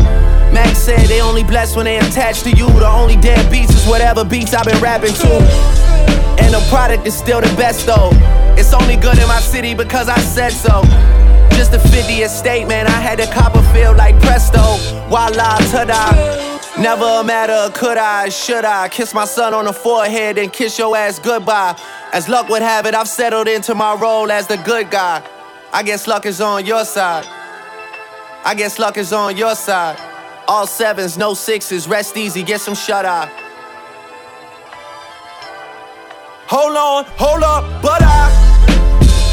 [0.53, 2.67] Max said they only blessed when they attached to you.
[2.67, 6.06] The only dead beats is whatever beats I've been rapping to.
[6.39, 8.09] And the product is still the best though.
[8.57, 10.81] It's only good in my city because I said so.
[11.57, 12.87] Just a 50 estate, man.
[12.87, 14.77] I had a Copperfield like presto.
[15.09, 16.81] Voila, ta-da.
[16.81, 20.95] Never matter could I, should I kiss my son on the forehead and kiss your
[20.95, 21.75] ass goodbye.
[22.13, 25.23] As luck would have it, I've settled into my role as the good guy.
[25.73, 27.25] I guess luck is on your side.
[28.45, 29.99] I guess luck is on your side.
[30.47, 33.29] All sevens, no sixes, rest easy, get some shut eye.
[36.47, 38.31] Hold on, hold up, but I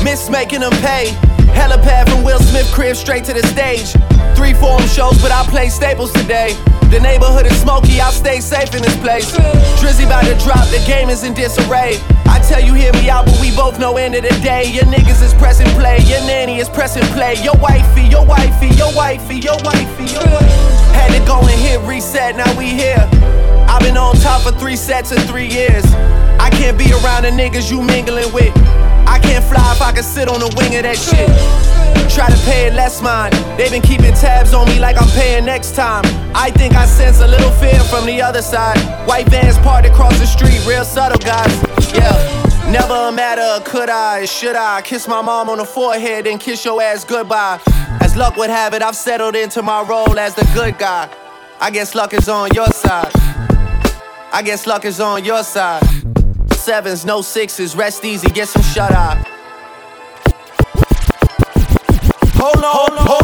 [0.03, 1.15] miss making them pay.
[1.55, 3.95] Helipad from Will Smith crib straight to the stage.
[4.35, 6.59] Three forum shows, but I play staples today.
[6.91, 9.31] The neighborhood is smoky, I'll stay safe in this place.
[9.79, 12.03] Drizzy about to drop, the game is in disarray.
[12.27, 14.67] I tell you, hear me out, but we both know end of the day.
[14.75, 17.39] Your niggas is pressing play, your nanny is pressing play.
[17.45, 20.67] Your wifey, your wifey, your wifey, your wifey, your wifey.
[20.99, 23.09] Had to go and hit reset, now we here.
[23.75, 25.85] I've been on top for three sets in three years.
[26.39, 28.57] I can't be around the niggas you mingling with.
[29.05, 31.27] I can't fly if I can sit on the wing of that shit.
[32.09, 33.35] Try to pay it less mind.
[33.59, 36.05] They've been keeping tabs on me like I'm paying next time.
[36.37, 38.79] I think I sense a little fear from the other side.
[39.09, 41.53] White vans parked across the street, real subtle guys.
[41.93, 42.71] Yeah.
[42.71, 46.65] Never a matter could I, should I kiss my mom on the forehead and kiss
[46.65, 47.61] your ass goodbye.
[48.01, 51.13] As luck would have it, I've settled into my role as the good guy.
[51.61, 53.11] I guess luck is on your side.
[54.35, 55.85] I guess luck is on your side.
[56.55, 59.25] Sevens, no sixes, rest easy, get some shut eye.
[62.35, 63.24] Hold on, hold on, hold on,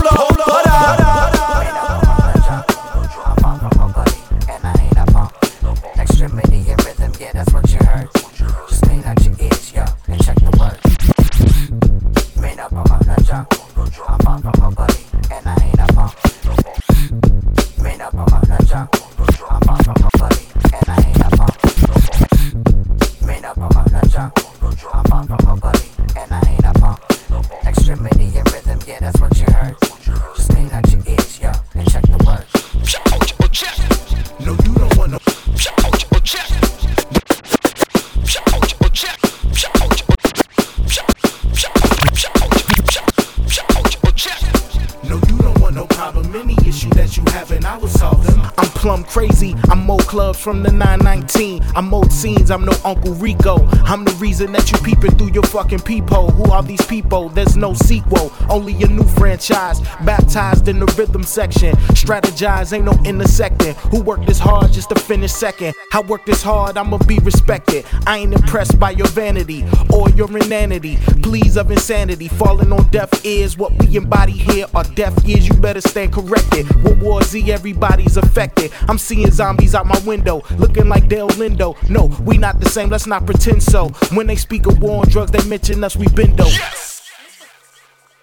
[52.51, 53.65] I'm no Uncle Rico.
[53.85, 56.31] I'm the reason that you peeping through your fucking peephole.
[56.31, 57.29] Who are these people?
[57.29, 58.33] There's no sequel.
[58.51, 59.81] Only a new franchise.
[60.05, 61.75] Baptized in the rhythm section.
[61.95, 63.75] Strategize, ain't no intersecting.
[63.91, 65.75] Who worked this hard just to finish second?
[65.93, 67.85] I work this hard, I'ma be respected.
[68.07, 70.99] I ain't impressed by your vanity or your inanity.
[71.23, 73.57] Pleas of insanity falling on deaf ears.
[73.57, 75.47] What we embody here are deaf ears.
[75.47, 76.69] You better stand corrected.
[76.83, 78.73] World War Z, everybody's affected.
[78.89, 81.77] I'm seeing zombies out my window, looking like Del Lindo.
[81.89, 82.89] No, we not the same.
[82.91, 83.89] Let's not pretend so.
[84.13, 85.97] When they speak of war on drugs, they mention us.
[85.97, 86.51] We been though.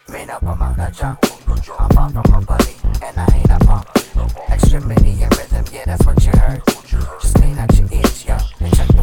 [0.10, 1.20] Made up on my jump.
[1.80, 3.88] I'm far from a buddy, and I ain't a punk.
[4.50, 6.62] Extremity and rhythm, yeah, that's what you heard.
[7.22, 9.00] Just clean out your ears, yo, and check the.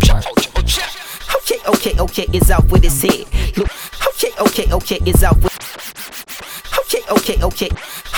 [1.36, 3.26] Okay, okay, okay, it's out with his head.
[3.56, 3.68] Look,
[4.08, 6.13] okay, okay, okay, it's out with.
[6.80, 7.70] Okay, okay, okay.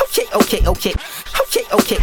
[0.03, 0.95] Okay, okay, okay.
[1.41, 1.99] Okay, okay.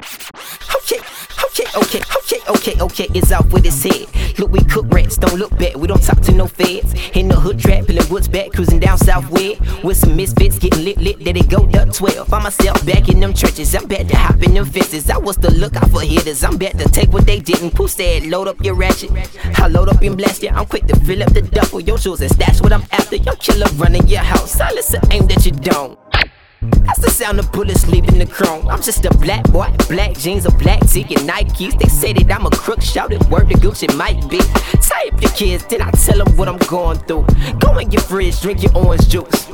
[0.75, 0.99] Okay,
[1.45, 2.01] okay, okay.
[2.19, 3.07] Okay, okay, okay.
[3.13, 4.07] Is off with his head.
[4.39, 5.75] Look, we cook rats, don't look back.
[5.75, 6.93] We don't talk to no feds.
[7.13, 9.59] In the hood trap, peeling woods back, cruising down southward.
[9.83, 11.23] With some misfits getting lit, lit.
[11.23, 12.27] There they go, duck 12.
[12.27, 13.75] Find myself back in them trenches.
[13.75, 15.09] I'm bad to hop in them fences.
[15.09, 16.43] I was the lookout for hitters.
[16.43, 17.71] I'm bad to take what they didn't.
[17.71, 19.11] Pooh said, load up your ratchet.
[19.59, 20.53] I load up and blast ya.
[20.55, 21.79] I'm quick to fill up the duffel.
[21.79, 23.17] Your shoes and stash what I'm after.
[23.17, 24.51] Your killer running your house.
[24.51, 26.02] Silence the aim that you don't.
[26.85, 28.67] That's the sound of bullets leaving the chrome.
[28.67, 31.77] I'm just a black boy, black jeans, a black tee, and Nikes.
[31.79, 34.39] They say that I'm a crook, shouted word to Gucci might be.
[35.13, 37.25] Up your kids, then I tell them what I'm going through.
[37.59, 39.47] Go in your fridge, drink your orange juice.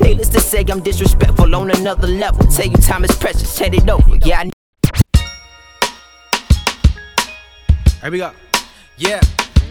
[0.00, 2.46] Needless to say, I'm disrespectful on another level.
[2.46, 4.16] Tell you time is precious, head it over.
[4.24, 4.50] Yeah, I
[8.02, 8.32] Here we go.
[8.96, 9.20] Yeah.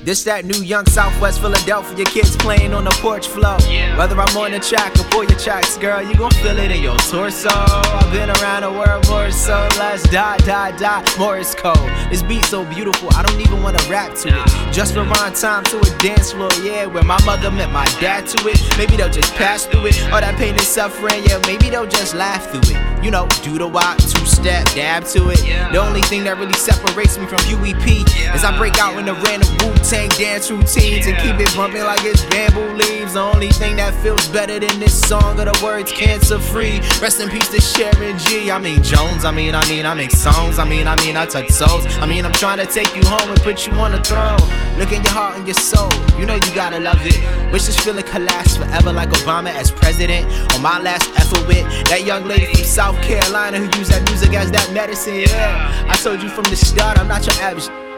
[0.04, 3.58] This that new young Southwest Philadelphia kids playing on the porch floor.
[3.98, 6.82] Whether I'm on the track or pull your tracks, girl, you gon' feel it in
[6.82, 7.50] your torso.
[7.52, 9.68] I've been around the world more so.
[9.78, 11.04] Let's die, die, die.
[11.20, 11.78] Morse code.
[12.10, 14.74] This beat so beautiful, I don't even wanna rap to it.
[14.74, 18.48] Just rewind time to a dance floor, yeah, where my mother met my dad to
[18.48, 18.58] it.
[18.78, 20.02] Maybe they'll just pass through it.
[20.14, 23.04] All that pain and suffering, yeah, maybe they'll just laugh through it.
[23.04, 25.44] You know, do the walk, two step, dab to it.
[25.72, 29.14] The only thing that really separates me from UEP is I break out in the
[29.14, 33.14] random Wu Tang dance routines and keep it bumping like it's bamboo leaves.
[33.14, 36.78] The only thing that feels better than this song are the words cancer free.
[37.02, 38.52] Rest in peace to Sharon G.
[38.52, 40.60] I mean Jones, I mean, I mean, I make songs.
[40.60, 41.88] I mean, I mean, I touch souls.
[41.98, 44.38] I mean, I'm trying to take you home and put you on the throne.
[44.78, 45.90] Look in your heart and your soul.
[46.20, 47.18] You know you gotta love it.
[47.52, 50.30] Wish this feeling could last forever like Obama as president.
[50.54, 54.36] On my last effort with that young lady from South Carolina who used that music
[54.36, 55.16] as that medicine.
[55.16, 57.89] Yeah, I told you from the start, I'm not your average.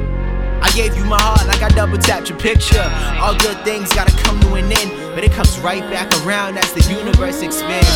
[0.62, 2.84] I gave you my heart like I double tapped your picture.
[3.20, 6.72] All good things gotta come to an end, but it comes right back around as
[6.74, 7.88] the universe expands.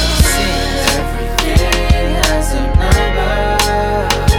[0.97, 4.34] Everything has a number.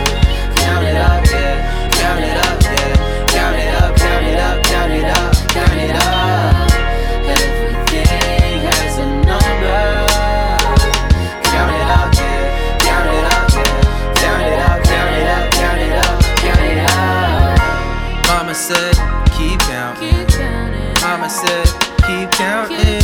[22.36, 23.00] Counting.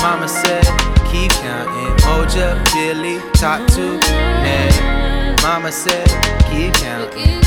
[0.00, 0.64] Mama said,
[1.10, 1.96] keep counting.
[2.06, 3.98] Moja, Billy, top two,
[4.42, 5.42] Ned.
[5.42, 6.06] Mama said,
[6.50, 7.40] keep counting.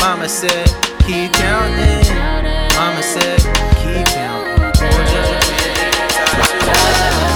[0.00, 0.66] Mama said,
[1.06, 2.04] keep counting.
[2.76, 3.40] Mama said,
[3.78, 4.58] keep counting.
[4.74, 7.29] Moja, Billy, top two.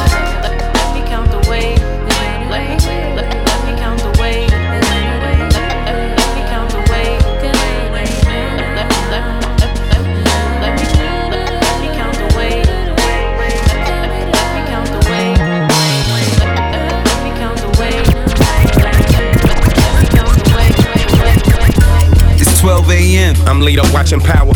[23.34, 23.48] 12 a.m.
[23.48, 24.52] I'm up watching Power.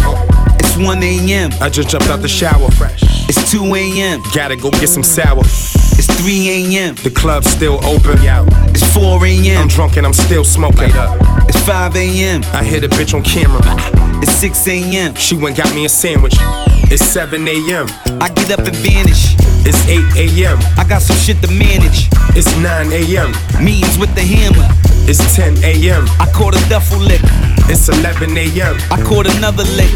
[0.60, 1.50] It's 1 a.m.
[1.60, 2.70] I just jumped out the shower.
[2.72, 3.02] Fresh.
[3.28, 4.22] It's 2 a.m.
[4.34, 5.40] Gotta go get some sour.
[5.40, 6.94] It's 3 a.m.
[6.96, 8.18] The club's still open.
[8.70, 9.62] It's 4 a.m.
[9.62, 10.90] I'm drunk and I'm still smoking.
[11.48, 12.42] It's 5 a.m.
[12.52, 13.60] I hit a bitch on camera.
[14.22, 15.14] It's 6 a.m.
[15.14, 16.34] She went got me a sandwich.
[16.90, 17.86] It's 7 a.m.
[18.20, 19.36] I get up and vanish.
[19.66, 20.58] It's 8 a.m.
[20.78, 22.08] I got some shit to manage.
[22.36, 23.32] It's 9 a.m.
[23.64, 24.66] Meetings with the hammer.
[25.08, 26.04] It's 10 a.m.
[26.20, 27.20] I caught a duffel lick.
[27.70, 28.76] It's 11 a.m.
[28.90, 29.92] I caught another lick.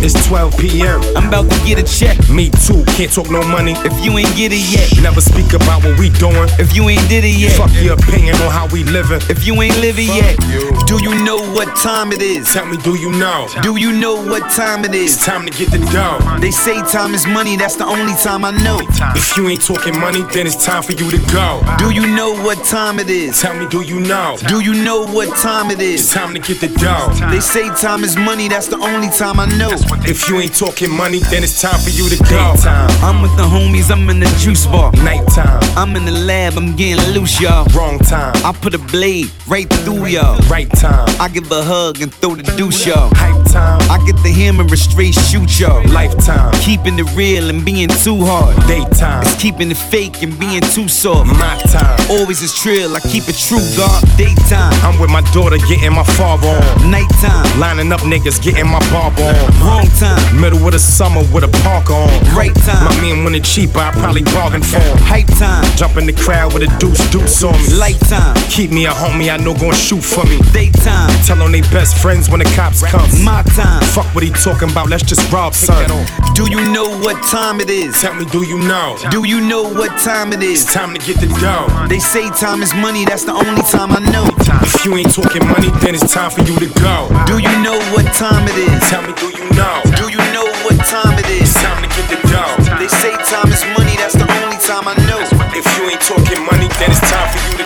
[0.00, 1.02] It's 12 p.m.
[1.16, 2.16] I'm about to get a check.
[2.30, 5.02] Me too, can't talk no money if you ain't get it yet.
[5.02, 7.58] Never speak about what we doing if you ain't did it yet.
[7.58, 10.38] Fuck your opinion on how we living if you ain't living yet.
[10.86, 12.46] Do you know what time it is?
[12.52, 13.48] Tell me, do you know?
[13.60, 15.16] Do you know what time it is?
[15.16, 16.38] It's time to get the dough.
[16.38, 18.78] They say time is money, that's the only time I know.
[19.18, 21.60] If you ain't talking money, then it's time for you to go.
[21.78, 23.40] Do you know what time it is?
[23.42, 24.38] Tell me, do you know?
[24.46, 26.02] Do you know what time it is?
[26.02, 27.07] It's time to get the dough.
[27.30, 29.70] They say time is money, that's the only time I know.
[30.04, 32.54] If you ain't talking money, then it's time for you to go.
[32.56, 34.92] Time I'm with the homies, I'm in the juice bar.
[34.92, 35.60] Nighttime.
[35.76, 37.66] I'm in the lab, I'm getting loose, y'all.
[37.76, 38.34] Wrong time.
[38.44, 40.38] I put a blade right through y'all.
[40.48, 41.06] Right time.
[41.20, 43.10] I give a hug and throw the deuce, y'all.
[43.14, 43.80] Hype time.
[43.90, 45.86] I get the hammer and straight shoot y'all.
[45.88, 46.52] Lifetime.
[46.60, 48.56] Keeping it real and being too hard.
[48.66, 49.22] Daytime.
[49.22, 51.28] It's keeping it fake and being too soft.
[51.38, 51.98] My time.
[52.10, 54.02] Always is trill, I keep it true, God.
[54.16, 54.72] Daytime.
[54.84, 56.90] I'm with my daughter getting my father on.
[56.98, 57.60] Nighttime.
[57.60, 59.50] Lining up niggas getting my barber on.
[59.62, 60.40] Wrong time.
[60.40, 62.08] Middle of the summer with a park on.
[62.34, 62.84] Right time.
[62.84, 64.98] My man wanted cheaper, I probably bargained for him.
[65.06, 65.64] Hype time.
[65.76, 67.78] Jump in the crowd with a deuce deuce on me.
[67.78, 68.34] Lifetime.
[68.50, 70.38] Keep me a homie I know gon' shoot for me.
[70.52, 71.10] Daytime.
[71.22, 73.06] Tell on they best friends when the cops come.
[73.22, 73.82] My time.
[73.94, 75.86] Fuck what he talking about, let's just rob son.
[76.34, 77.94] Do you know what time it is?
[78.00, 78.98] Tell me, do you know?
[79.10, 80.64] Do you know what time it is?
[80.64, 81.86] It's time to get the dough.
[81.86, 84.26] They say time is money, that's the only time I know.
[84.62, 86.87] If you ain't talking money, then it's time for you to go.
[87.28, 88.80] Do you know what time it is?
[88.88, 89.82] Tell me, do you know?
[90.00, 91.42] Do you know what time it is?
[91.42, 92.56] It's time to get the dough.
[92.80, 95.20] They say time is money, that's the only time I know.
[95.52, 97.57] If you ain't talking money, then it's time for you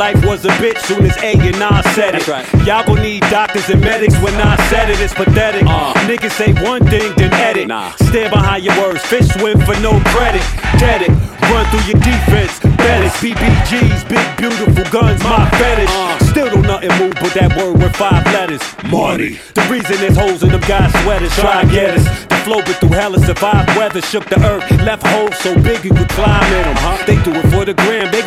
[0.00, 2.26] life was a bitch soon as A and I said it.
[2.26, 2.48] Right.
[2.64, 5.64] Y'all gon' need doctors and medics when I said it, it's pathetic.
[5.66, 5.92] Uh.
[6.08, 7.68] Niggas say one thing, then edit.
[7.68, 7.92] Nah.
[8.08, 10.40] Stand behind your words, fish swim for no credit.
[10.80, 11.12] Get it,
[11.52, 12.60] run through your defense.
[12.80, 15.90] Bet it, BBGs, big beautiful guns, my fetish.
[15.92, 16.18] Uh.
[16.30, 18.62] Still don't nothing move but that word with five letters.
[18.88, 19.38] Money.
[19.52, 22.24] The reason there's holes in them guys' sweaters, try and get us.
[22.24, 25.84] The flow but through hell and survived weather, shook the earth, left holes so big
[25.84, 26.76] you could climb in them.
[26.78, 27.04] Huh?
[27.04, 28.22] They do it for the gram, they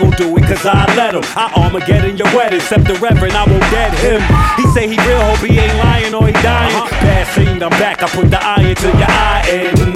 [0.64, 1.24] gon' do it cause I let them.
[1.36, 4.22] I Armageddon your wedding, except the reverend, I won't dead him.
[4.58, 6.76] He say he real, hope he ain't lying or he dying.
[6.76, 7.26] Uh-huh.
[7.34, 9.93] Scene, I'm back, I put the eye to your eye and.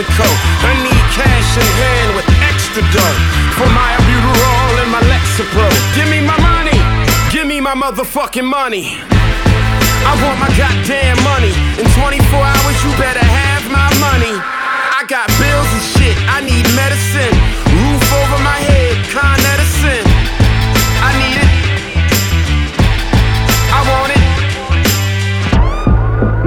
[0.00, 0.24] Mexico.
[0.64, 3.16] I need cash in hand with extra dough
[3.60, 5.68] for my albuterol and my Lexapro.
[5.94, 6.78] Give me my money,
[7.28, 8.96] give me my motherfucking money.
[10.08, 11.52] I want my goddamn money.
[11.76, 14.32] In 24 hours, you better have my money.
[14.96, 17.36] I got bills and shit, I need medicine.
[17.68, 20.00] Roof over my head, Con Edison.
[21.04, 21.52] I need it.
[23.68, 24.24] I want it.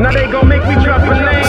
[0.02, 1.44] Now they gon' make me drop a name.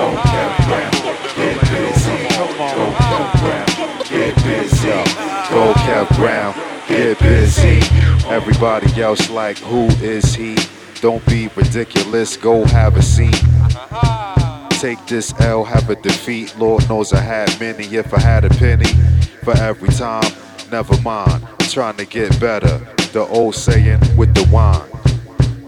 [0.00, 0.90] Go Brown,
[1.36, 2.24] get busy.
[5.50, 6.08] Go cap
[6.88, 7.82] get busy.
[8.26, 10.56] Everybody else like, who is he?
[11.02, 13.44] Don't be ridiculous, go have a seat.
[14.80, 16.56] Take this L, have a defeat.
[16.56, 17.84] Lord knows I had many.
[17.94, 18.94] If I had a penny
[19.44, 20.32] for every time,
[20.72, 21.44] never mind.
[21.44, 22.78] I'm trying to get better.
[23.12, 24.88] The old saying with the wine.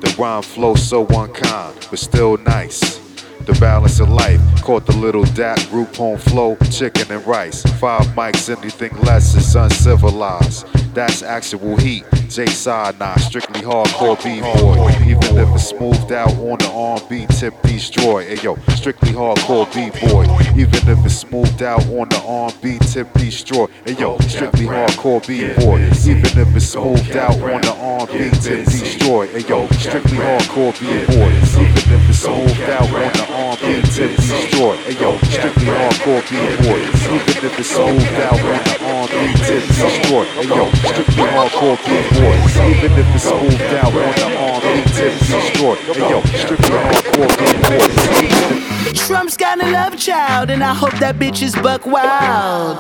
[0.01, 3.03] The rhyme flows so unkind, but still nice.
[3.47, 4.41] The balance of life.
[4.63, 7.63] Caught the little dap, group home flow, chicken and rice.
[7.79, 10.67] Five mics, anything less is uncivilized.
[10.95, 12.05] That's actual heat.
[12.33, 14.89] J side nah, strictly hardcore b-boy.
[15.05, 18.25] Even if it's smoothed out on the R&B tip destroy.
[18.25, 20.25] Hey yo, strictly hardcore b-boy.
[20.57, 23.67] Even if it's smoothed out on the R&B tip destroy.
[23.85, 25.77] Hey yo, strictly hardcore b-boy.
[26.09, 29.27] Even if it's smoothed out on the R&B tip destroy.
[29.27, 31.37] Hey yo, strictly hardcore b-boy.
[31.61, 34.77] Even if it's smoothed out on the R&B tip destroy.
[34.89, 36.81] Hey yo, strictly hardcore b-boy.
[37.13, 40.25] Even if it's smoothed out on the R&B tip destroy.
[40.25, 42.22] Hey yo, strictly hardcore b-boy.
[42.23, 45.75] Even if it's smoothed out on the R&B tip destroy.
[45.75, 48.93] Hey yo, strictly hardcore b-boy.
[48.93, 52.79] Trump's got a love child, and I hope that bitch is buck wild.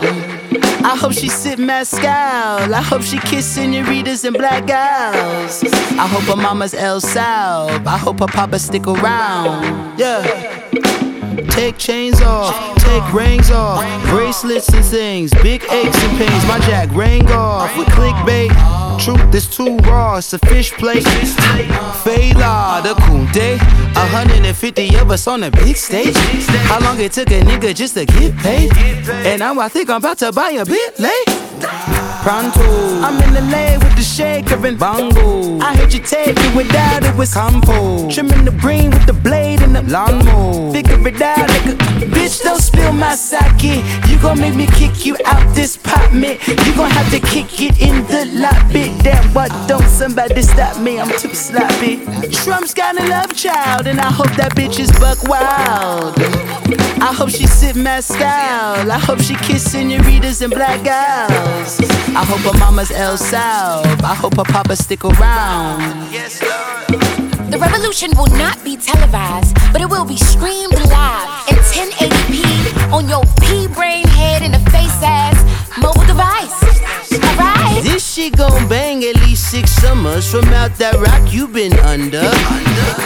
[0.84, 2.09] I hope she sip mescal.
[2.09, 5.64] I hope she kiss senoritas and black gals.
[5.64, 7.68] I hope her mama's El Sal.
[7.86, 9.99] I hope her papa stick around.
[9.99, 10.22] Yeah.
[11.51, 16.47] Take chains off, take rings off, bracelets and things, big aches and pains.
[16.47, 18.51] My jack rang off with clickbait.
[19.03, 21.03] Truth is too raw, it's a fish plate.
[22.05, 23.59] Fela, the Kuti,
[23.94, 26.14] 150 of us on a big stage.
[26.68, 28.72] How long it took a nigga just to get paid?
[29.26, 31.26] And now I think I'm about to buy a bit late.
[32.22, 32.62] Pronto,
[33.03, 35.59] I'm in the lane with the shaker and bongo.
[35.59, 38.09] I heard you take it without it was compo.
[38.09, 40.72] Trimming the green with the blade and the lawnmower.
[40.72, 42.12] Figure it out, nigga.
[42.33, 43.85] Bitch, don't spill my sake.
[44.09, 46.39] You gon' make me kick you out this pot man.
[46.47, 48.97] You gon' have to kick it in the lobby.
[49.03, 50.99] Damn, what don't somebody stop me?
[50.99, 51.99] I'm too sloppy.
[52.30, 56.14] Trump's got a love child, and I hope that bitch is buck wild.
[57.03, 58.91] I hope she sip my style.
[58.91, 61.80] I hope she kiss senoritas and black gals.
[62.16, 63.83] I hope her mama's El Sal.
[64.03, 65.83] I hope her papa stick around.
[67.51, 73.09] The revolution will not be televised, but it will be streamed live in 1080p on
[73.09, 75.36] your pea brain head in a face ass
[75.78, 76.62] mobile device.
[77.12, 77.82] Alright?
[77.82, 82.22] This shit gon' bang at least six summers from out that rock you been under.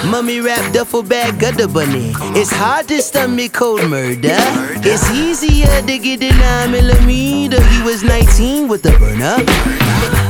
[0.09, 2.13] Mummy rap duffel bag gutter bunny.
[2.39, 4.37] It's hard to stomach cold murder.
[4.85, 7.63] It's easier to get the 9 millimeter.
[7.63, 10.26] He was 19 with the burner.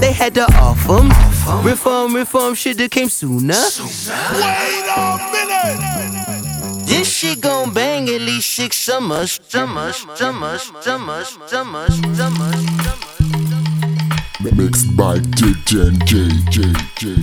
[0.00, 1.08] They had to off him.
[1.64, 3.54] Reform, reform, should've came sooner.
[3.54, 6.86] Wait a minute!
[6.86, 12.64] This shit gon' bang at least six summers, summers, summers, summers, summers, summers.
[14.56, 17.16] Mixed by DJ J J J.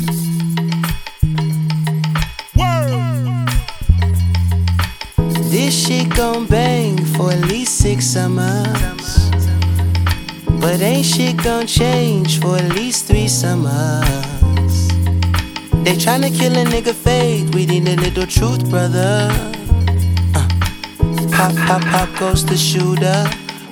[5.50, 9.21] This shit gon' bang for at least six summers.
[10.62, 14.88] But ain't shit gon' change for at least three summers.
[15.84, 19.30] They tryna kill a nigga faith, we need a little truth, brother.
[20.36, 20.48] Uh.
[21.32, 23.26] Pop, pop, pop goes the shooter.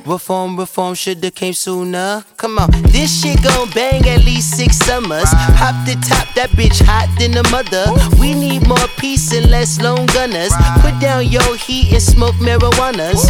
[0.04, 2.26] Reform, reform shoulda came sooner.
[2.38, 5.30] Come on, this shit gon' bang at least six summers.
[5.56, 7.86] Pop the top, that bitch hot than a mother.
[8.20, 10.52] We need more peace and less lone gunners.
[10.82, 13.30] Put down your heat and smoke marijuanas.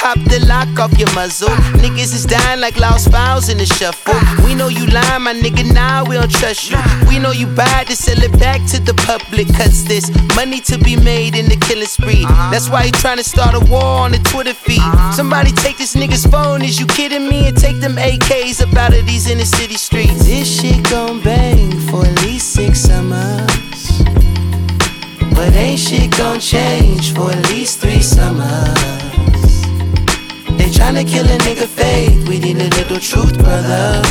[0.00, 1.50] Pop the lock off your muzzle.
[1.76, 4.16] Niggas is dying like lost files in the shuffle.
[4.46, 6.78] We know you lying, my nigga, now we don't trust you.
[7.06, 9.48] We know you buy to sell it back to the public.
[9.48, 12.24] Cause there's money to be made in the killing spree.
[12.50, 14.80] That's why you trying to start a war on the Twitter feed.
[15.12, 17.48] Somebody take this nigga's phone, is you kidding me?
[17.48, 20.24] And take them AKs up out of these inner city streets.
[20.24, 24.02] This shit gon' bang for at least six summers.
[25.36, 29.29] But ain't shit gon' change for at least three summers.
[30.70, 32.28] They tryna kill a nigga faith.
[32.28, 34.02] We need a little truth, brother.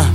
[0.00, 0.10] Uh.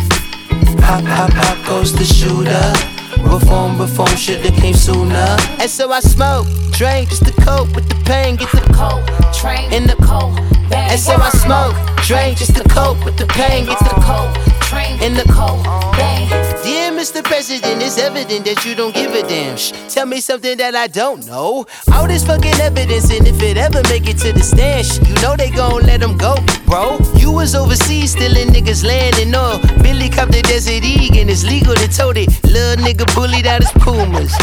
[0.82, 2.74] Pop, pop, pop goes the shooter.
[3.22, 5.38] Reform, reform, shoulda came sooner.
[5.62, 8.38] And so I smoke, drink just to cope with the pain.
[8.38, 10.40] Get the cold, train in the cold.
[10.74, 13.66] And so I smoke, drink just to cope with the pain.
[13.68, 14.34] Get the cold,
[14.76, 15.64] train in the cold.
[15.96, 16.28] Bang.
[16.64, 17.24] Dear Mr.
[17.24, 19.56] President, it's evident that you don't give a damn.
[19.58, 21.66] Shh, tell me something that I don't know.
[21.94, 25.16] All this fucking evidence, and if it ever make it to the stand, shh, you
[25.24, 26.98] know they gon' let them go, bro.
[27.16, 29.60] You was overseas stealing niggas land and oil.
[29.82, 32.28] Billy copped the Desert Eagle, and it's legal to tote it.
[32.44, 34.34] Little nigga bullied out his Pumas.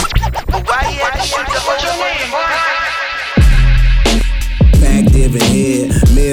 [0.47, 2.73] But why he had to shoot the whole
[4.85, 5.43] Active in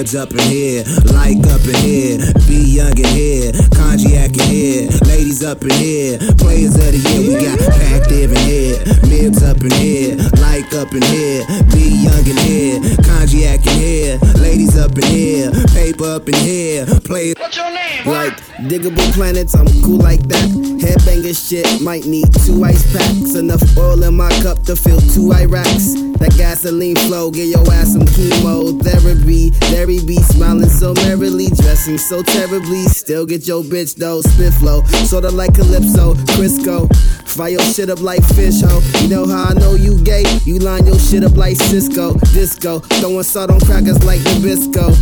[0.08, 4.89] here, up in here, like up in here, be young in here, Konjac in here,
[5.06, 7.60] ladies up in here, players of the year, we got
[7.91, 8.78] active in here,
[9.10, 11.43] Mibbs up in here, like up in here,
[11.74, 16.86] be young in here, Konjac in here, ladies up in here, paper up in here,
[17.04, 17.34] play.
[17.34, 18.06] What's your name?
[18.06, 18.38] Like
[18.70, 20.50] Digable Planets, I'm cool like that.
[20.80, 23.36] Headbanger shit, might need two ice packs.
[23.36, 25.95] Enough oil in my cup to fill two Iraqs.
[26.20, 29.52] That gasoline flow, get your ass some chemotherapy.
[29.90, 32.84] Larry be smiling so merrily, dressing so terribly.
[32.84, 34.84] Still get your bitch though, spit flow.
[35.06, 36.88] Sorta like Calypso, Crisco.
[37.28, 38.82] Fire your shit up like fish, ho.
[39.02, 40.24] You know how I know you gay?
[40.46, 42.80] You line your shit up like Cisco, disco.
[43.02, 44.94] Throwing salt on crackers like Nabisco.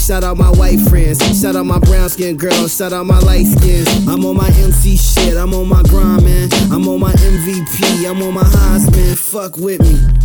[0.00, 3.46] Shout out my white friends, shout out my brown skin girls, shout out my light
[3.46, 3.88] skins.
[4.08, 6.48] I'm on my MC shit, I'm on my grind, man.
[6.72, 9.16] I'm on my MVP, I'm on my Heisman.
[9.16, 10.17] Fuck with me.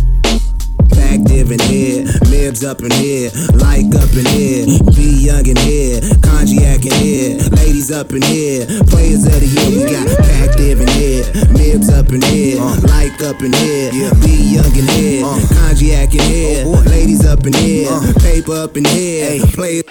[1.14, 6.00] Active in here, Mibbs up in here, like up in here, be young in here,
[6.20, 9.70] cognac in here, ladies up in here, players of the year.
[9.70, 10.10] We got
[10.42, 11.22] active in here,
[11.54, 12.58] Mibbs up in here,
[12.90, 13.92] like up in here,
[14.26, 15.22] be young in here,
[15.54, 19.82] cognac in here, ladies up in here, paper up in here, play.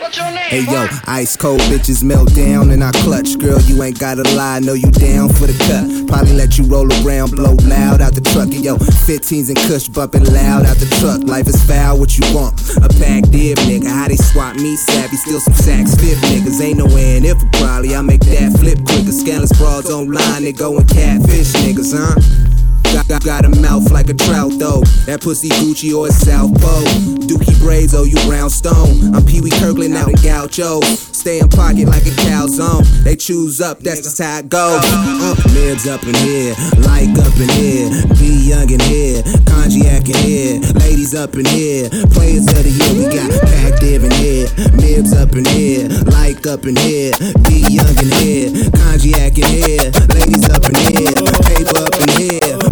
[0.54, 3.60] Hey yo, ice cold bitches melt down in our clutch, girl.
[3.62, 6.08] You ain't gotta lie, know you down for the cut.
[6.08, 8.54] Probably let you roll around, blow loud out the truck.
[8.54, 11.13] And yo, 15s and Kush bumping loud out the truck.
[11.22, 12.60] Life is foul, what you want?
[12.78, 16.62] A Pac Div nigga, how they swap me savvy, still some sacks fit niggas.
[16.62, 19.12] Ain't no way in if probably I make that flip quicker.
[19.12, 22.53] Scandalous broads online, they goin' catfish niggas, huh?
[22.94, 24.82] Got, got, got a mouth like a trout though.
[25.10, 26.86] That pussy Gucci or South Pole.
[27.26, 29.16] Dookie braids, oh you brown stone.
[29.16, 30.80] I'm Pee Wee Kirkland out in Gaucho.
[30.84, 32.86] Stay in pocket like a calzone.
[33.04, 34.78] They choose up, that's just how it goes.
[34.86, 36.54] Uh, Mibbs up in here,
[36.86, 37.90] like up in here.
[38.22, 40.62] Be young in here, cognac in here.
[40.78, 42.94] Ladies up in here, players of the year.
[42.94, 43.32] We got
[43.66, 44.46] active in here,
[44.78, 47.18] Mibbs up in here, like up in here.
[47.42, 49.90] Be young in here, cognac in here.
[50.14, 52.63] Ladies up in here, paper up in here.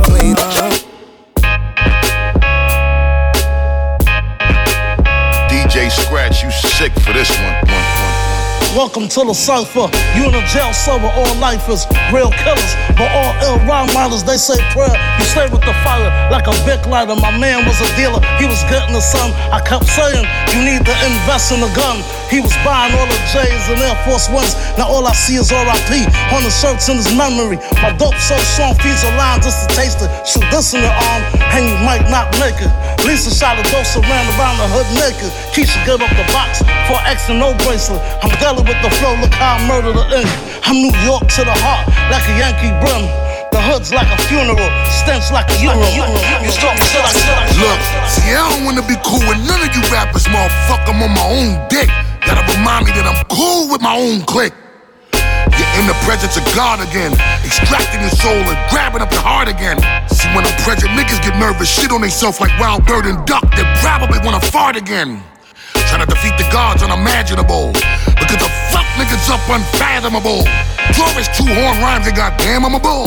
[6.12, 7.56] Scratch, you sick for this one.
[8.76, 9.88] Welcome to the cipher.
[10.12, 14.20] You in a jail cell with all lifers, real killers, but all ill rhyme writers.
[14.20, 14.92] They say prayer.
[14.92, 17.16] You stay with the fire like a big lighter.
[17.16, 18.20] My man was a dealer.
[18.40, 19.32] He was getting the sun.
[19.56, 22.04] I kept saying you need to invest in a gun.
[22.32, 24.56] He was buying all the J's and Air Force Ones.
[24.80, 26.08] Now all I see is R.I.P.
[26.32, 27.60] on the shirts in his memory.
[27.84, 30.08] My dope so strong feeds a line just to taste it.
[30.24, 31.22] Shoot this in your arm
[31.52, 32.72] and you might not make it.
[33.04, 35.28] Lisa shot a dose ran around the hood naked.
[35.52, 38.00] Keisha gave up the box for X and no bracelet.
[38.24, 40.32] I'm Della with the flow, look how I murder the ink.
[40.64, 43.12] I'm New York to the heart, like a Yankee brim.
[43.52, 45.76] The hood's like a funeral, stench like a should
[47.60, 50.96] Look, see, I don't wanna be cool with none of you rappers, motherfucker.
[50.96, 51.92] I'm on my own dick.
[52.26, 54.54] Gotta remind me that I'm cool with my own clique.
[55.14, 57.14] You're in the presence of God again,
[57.46, 59.78] extracting your soul and grabbing up your heart again.
[60.10, 63.44] See, when I'm present, niggas get nervous, shit on themselves like wild bird and duck.
[63.56, 65.22] They probably wanna fart again.
[65.90, 67.74] Trying to defeat the gods unimaginable.
[68.16, 70.46] Because the fuck niggas up unfathomable.
[71.22, 73.06] His two horn rhymes and goddamn I'm a bull.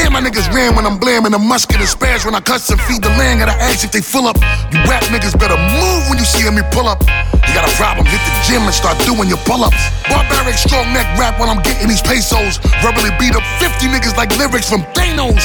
[0.00, 2.80] Damn, my niggas ran when I'm blamming a musket and spares when I cuss and
[2.88, 3.44] feed the land.
[3.44, 4.40] Gotta ask if they full up.
[4.72, 7.04] You rap niggas better move when you see me pull up.
[7.04, 9.76] You got a problem, hit the gym and start doing your pull ups.
[10.08, 12.56] Barbaric strong neck rap when I'm getting these pesos.
[12.80, 15.44] Verbally beat up 50 niggas like lyrics from Thanos.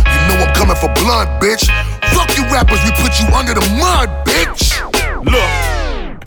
[0.00, 1.68] You know I'm coming for blood, bitch.
[2.16, 4.80] Fuck you rappers, we put you under the mud, bitch.
[5.28, 5.49] Look.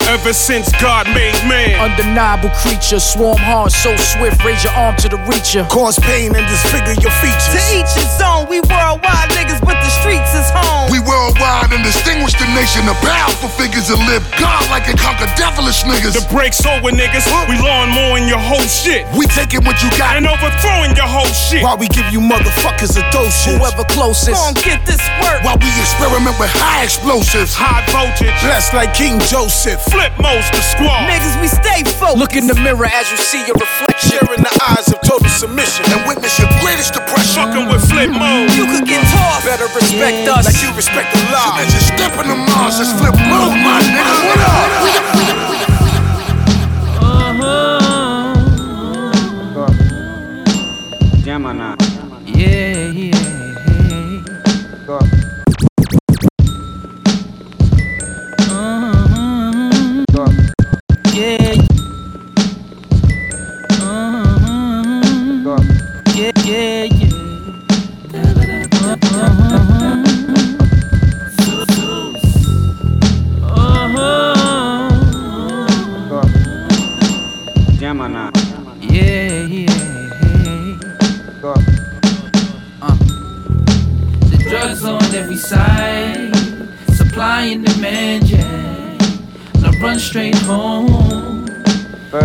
[0.06, 5.08] Ever since God made man, undeniable creature, swarm hard, so swift, raise your arm to
[5.08, 7.56] the reacher, cause pain and disfigure your features.
[7.56, 10.83] To each his own, we worldwide niggas, but the streets is home.
[10.92, 15.28] We worldwide and distinguish the nation of powerful figures that live God like and conquer
[15.34, 16.12] devilish niggas.
[16.12, 19.08] The breaks over niggas, we lawn mowing your whole shit.
[19.16, 21.64] We taking what you got and overthrowing your whole shit.
[21.64, 23.46] While we give you motherfuckers a dose.
[23.48, 25.40] Whoever closest, gon' get this work.
[25.44, 29.80] While we experiment with high explosives, high voltage, blessed like King Joseph.
[29.88, 31.08] Flip most the squad.
[31.08, 32.20] Niggas, we stay focused.
[32.20, 34.20] Look in the mirror as you see your reflection.
[34.20, 37.40] Share in the eyes of total submission and witness your greatest depression.
[37.40, 38.52] Fucking with flip mode.
[38.52, 39.46] You could get tossed.
[39.48, 40.34] Better respect mm.
[40.34, 41.56] us like you respect the law.
[41.56, 44.16] So as you step in the Mars, it's Flipmode, my nigga.
[44.26, 44.70] What up?
[47.00, 48.02] Uh-huh.
[51.22, 51.74] Gemini.
[52.26, 53.13] Yeah, yeah.
[85.34, 86.32] we side,
[86.92, 88.96] supply and demand, yeah.
[89.60, 91.48] Now run straight home.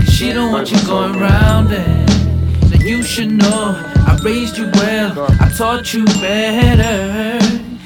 [0.03, 2.69] She don't want you going round it.
[2.69, 7.39] Now you should know I raised you well, I taught you better.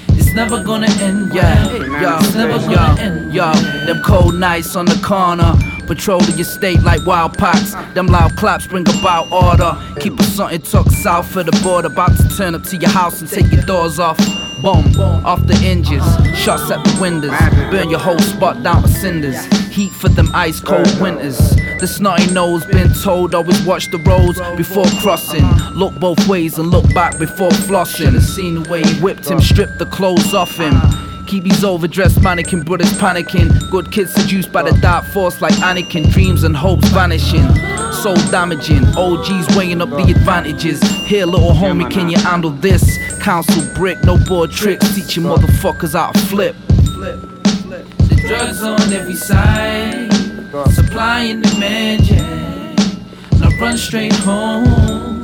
[0.09, 1.71] It's never gonna end, yeah.
[1.71, 3.53] Yo, it's never gonna end, yo.
[3.85, 5.53] Them cold nights on the corner.
[5.87, 7.75] Patrol the your state like wild pox.
[7.93, 9.71] Them loud claps bring about order.
[10.01, 11.87] Keep us something talk south of the border.
[11.87, 14.19] About to turn up to your house and take your doors off.
[14.63, 14.95] Boom,
[15.25, 16.05] off the hinges.
[16.39, 17.37] Shots at the windows.
[17.69, 19.43] Burn your whole spot down to cinders.
[19.67, 21.37] Heat for them ice cold winters.
[21.81, 25.45] The snotty nose been told always watch the roads before crossing.
[25.73, 28.05] Look both ways and look back before flossing.
[28.05, 30.73] Should've seen the way he whipped him, stripped the clothes off him.
[31.27, 33.69] Keep these overdressed mannequin brothers panicking.
[33.69, 36.09] Good kids seduced by the dark force like Anakin.
[36.11, 37.53] Dreams and hopes vanishing.
[37.91, 38.85] Soul damaging.
[38.95, 40.81] OGs weighing up the advantages.
[41.05, 42.97] Here, little homie, can you handle this?
[43.23, 44.93] Council brick, no board tricks.
[44.93, 46.57] Teaching motherfuckers how to flip.
[46.93, 47.21] flip
[48.09, 50.11] The drugs on every side.
[50.73, 52.75] Supply and demand, yeah.
[53.39, 55.23] Now run straight home.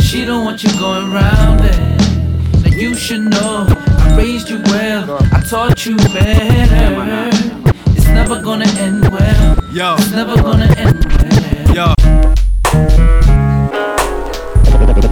[0.00, 2.64] She don't want you going round it.
[2.64, 7.28] Now you should know I raised you well, I taught you better.
[7.88, 9.58] It's never gonna end well.
[9.70, 9.96] Yo.
[9.98, 11.94] It's never gonna end well.
[11.98, 12.11] Yo.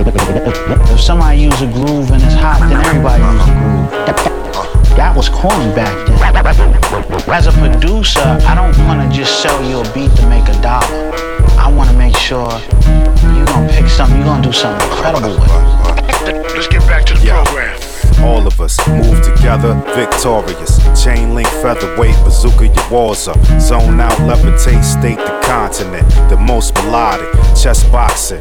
[0.06, 3.90] If somebody use a groove and it's hot, then everybody use a groove.
[4.06, 6.20] That, that, that was corny back then.
[7.28, 10.56] As a producer, I don't want to just sell you a beat to make a
[10.62, 11.12] dollar.
[11.60, 12.48] I want to make sure
[13.36, 15.50] you're going to pick something, you're going to do something incredible with
[16.28, 16.54] it.
[16.54, 17.78] Let's get back to the program.
[18.24, 20.80] All of us move together, victorious.
[21.02, 23.38] Chain link, featherweight, bazooka, your walls up.
[23.60, 26.08] Zone out, levitate, state the continent.
[26.30, 28.40] The most melodic, chess boxing.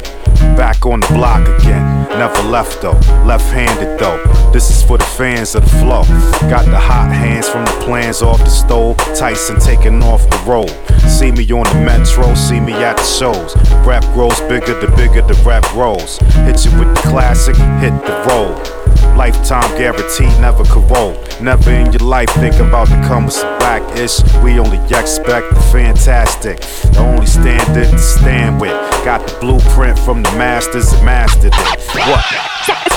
[0.60, 2.06] Back on the block again.
[2.18, 4.22] Never left though, left handed though.
[4.52, 6.02] This is for the fans of the flow.
[6.50, 8.98] Got the hot hands from the plans off the stove.
[9.16, 10.68] Tyson taking off the road.
[11.08, 13.56] See me on the metro, see me at the shows.
[13.86, 16.18] Rap grows bigger, the bigger the rap grows.
[16.44, 18.79] Hit you with the classic, hit the road.
[19.16, 21.18] Lifetime guaranteed, never corrode.
[21.40, 24.22] Never in your life think about the come with some black ish.
[24.42, 26.60] We only expect the fantastic.
[26.92, 28.72] The only standard to stand with.
[29.04, 31.80] Got the blueprint from the masters and mastered it.
[31.94, 32.24] What?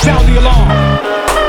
[0.02, 1.43] Sound the alarm.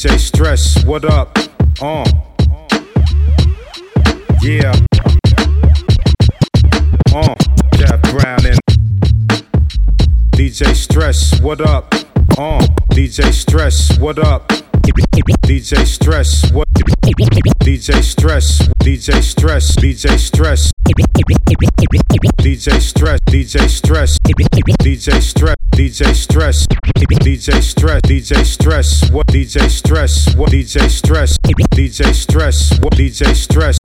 [0.00, 1.38] DJ Stress, what up?
[1.78, 2.10] Uh.
[4.40, 4.72] Yeah.
[7.14, 7.34] Uh.
[7.74, 8.58] Kev Brown and
[10.32, 11.94] DJ Stress, what up?
[12.38, 12.66] Uh.
[12.92, 14.50] DJ Stress, what up?
[14.82, 16.68] DJ Stress, what?
[16.72, 20.70] DJ Stress, DJ Stress, DJ Stress.
[22.40, 30.34] DJ Stress, DJ Stress, DJ Stress, DJ Stress, DJ Stress, DJ Stress, what DJ Stress,
[30.34, 33.76] what DJ Stress, DJ Stress, what DJ Stress,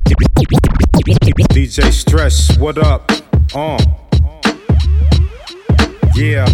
[1.52, 3.12] DJ Stress, what up?
[3.54, 3.78] Uh.
[6.16, 6.48] Yeah.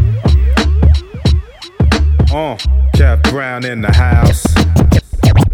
[2.34, 2.56] Uh.
[2.96, 4.42] Kev Brown in the house.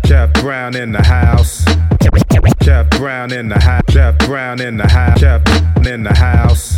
[0.06, 1.66] Kev Brown in the house.
[2.62, 3.82] Kev Brown in the house.
[3.88, 5.20] Kev Brown in the house.
[5.20, 6.76] Kev Brown in the house.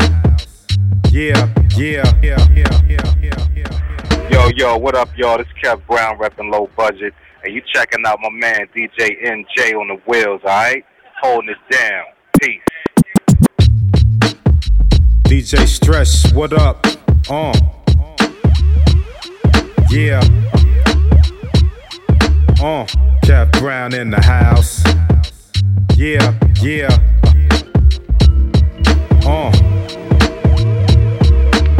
[1.11, 4.29] Yeah, yeah, yeah, yeah, yeah, yeah.
[4.29, 5.37] Yo, yo, what up, y'all?
[5.37, 7.13] This is Kev Brown repping low budget.
[7.43, 10.85] And you checking out my man DJ Enjay on the wheels, alright?
[11.21, 12.05] Holding it down.
[12.39, 12.61] Peace.
[15.23, 16.87] DJ Stress, what up?
[17.29, 17.51] Uh.
[19.91, 20.19] Yeah.
[22.61, 22.85] Uh.
[23.23, 24.83] Kev Brown in the house.
[25.95, 26.93] Yeah, yeah.
[29.25, 29.49] Uh.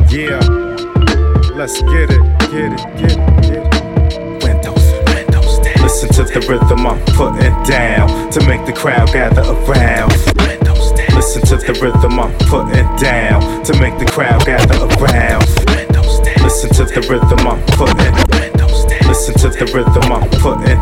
[0.10, 0.40] Yeah.
[1.54, 4.44] Let's get it, get it, get it, get it.
[4.44, 5.84] Windows, windows down.
[5.84, 10.12] Listen to the rhythm I'm putting down to make the crowd gather around.
[10.48, 11.16] Windows down.
[11.16, 15.69] Listen to the rhythm I'm putting down to make the crowd gather around.
[16.50, 18.10] Listen to the rhythm I'm putting.
[19.08, 20.82] Listen to the rhythm I'm putting.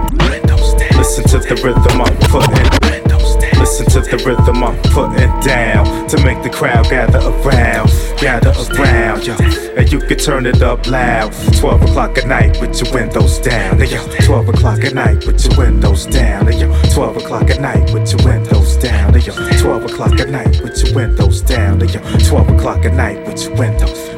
[0.95, 3.59] Listen to the rhythm I'm putting.
[3.59, 9.27] Listen to the rhythm I'm putting down to make the crowd gather around, gather around,
[9.27, 9.35] yo.
[9.75, 11.33] And you can turn it up loud.
[11.59, 13.99] 12 o'clock at night with your windows down, yo.
[14.23, 16.71] 12 o'clock at night with your windows down, yo.
[16.93, 19.33] 12 o'clock at night with your windows down, yo.
[19.59, 21.99] 12 o'clock at night with your windows down, yo.
[22.23, 24.16] 12 o'clock at night with your windows.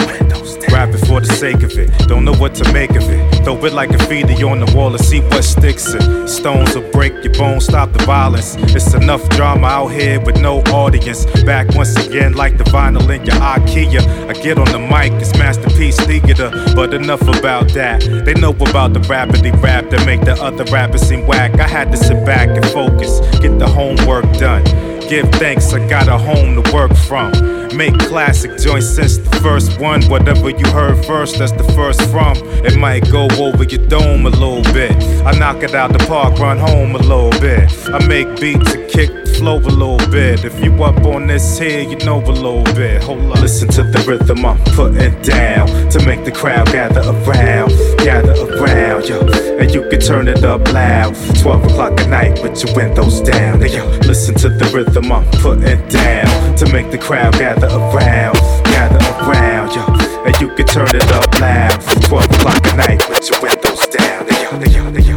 [0.80, 1.90] Rap it for the sake of it.
[2.08, 3.44] Don't know what to make of it.
[3.44, 6.30] Throw it like a feeder on the wall and see what sticks it.
[6.30, 8.56] Stones will break your bones, stop the violence.
[8.56, 11.26] It's enough drama out here with no audience.
[11.44, 14.30] Back once again like the vinyl in your IKEA.
[14.30, 16.50] I get on the mic, it's masterpiece theater.
[16.74, 18.00] But enough about that.
[18.24, 21.60] They know about the rapidly rap that make the other rappers seem whack.
[21.60, 24.64] I had to sit back and focus, get the homework done.
[25.10, 27.32] Give thanks, I got a home to work from.
[27.76, 30.04] Make classic joints since the first one.
[30.04, 32.38] Whatever you heard first, that's the first from.
[32.64, 34.92] It might go over your dome a little bit.
[35.26, 37.72] I knock it out the park, run home a little bit.
[37.90, 40.44] I make beats to kick flow a little bit.
[40.44, 43.02] If you up on this here, you know a little bit.
[43.04, 43.40] Hold up.
[43.40, 49.08] Listen to the rhythm I'm putting down to make the crowd gather around, gather around,
[49.08, 49.20] yo.
[49.60, 51.16] And you can turn it up loud.
[51.40, 53.64] 12 o'clock at night with your windows down.
[53.64, 58.36] And Yo, listen to the rhythm I'm putting down to make the crowd gather around,
[58.66, 59.84] gather around, yo.
[60.28, 61.80] And you can turn it up loud.
[62.04, 64.28] 12 o'clock at night with your windows down.
[64.28, 65.09] And Yo, and yo, yo, yo,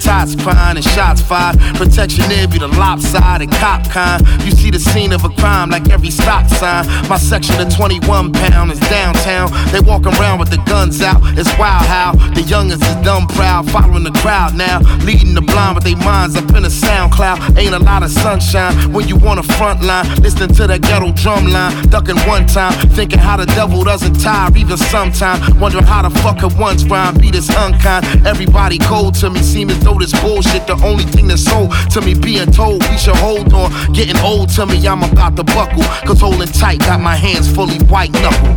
[0.00, 1.58] tots crying and shots fired.
[1.76, 4.26] Protection there be the lopsided cop kind.
[4.44, 6.86] You see the scene of a crime like every stop sign.
[7.08, 9.50] My section of 21 pound is downtown.
[9.72, 11.20] They walk around with the guns out.
[11.38, 14.80] It's wild how the youngest is dumb proud, following the crowd now.
[15.04, 17.38] Leading the blind with their minds up in a sound cloud.
[17.58, 20.06] Ain't a lot of sunshine when you on the front line.
[20.22, 21.72] Listening to that ghetto drum line.
[21.88, 25.38] Ducking one time, thinking how the devil doesn't tire even sometime.
[25.58, 28.26] Wondering how the fuck could once rhyme be this unkind.
[28.26, 32.12] Everybody cold to me, seem though this bullshit the only thing that's sold to me.
[32.14, 33.70] Being told we should hold on.
[33.92, 35.84] Getting old to me, I'm about to buckle.
[36.06, 38.56] Cause holding tight, got my hands fully white knuckle.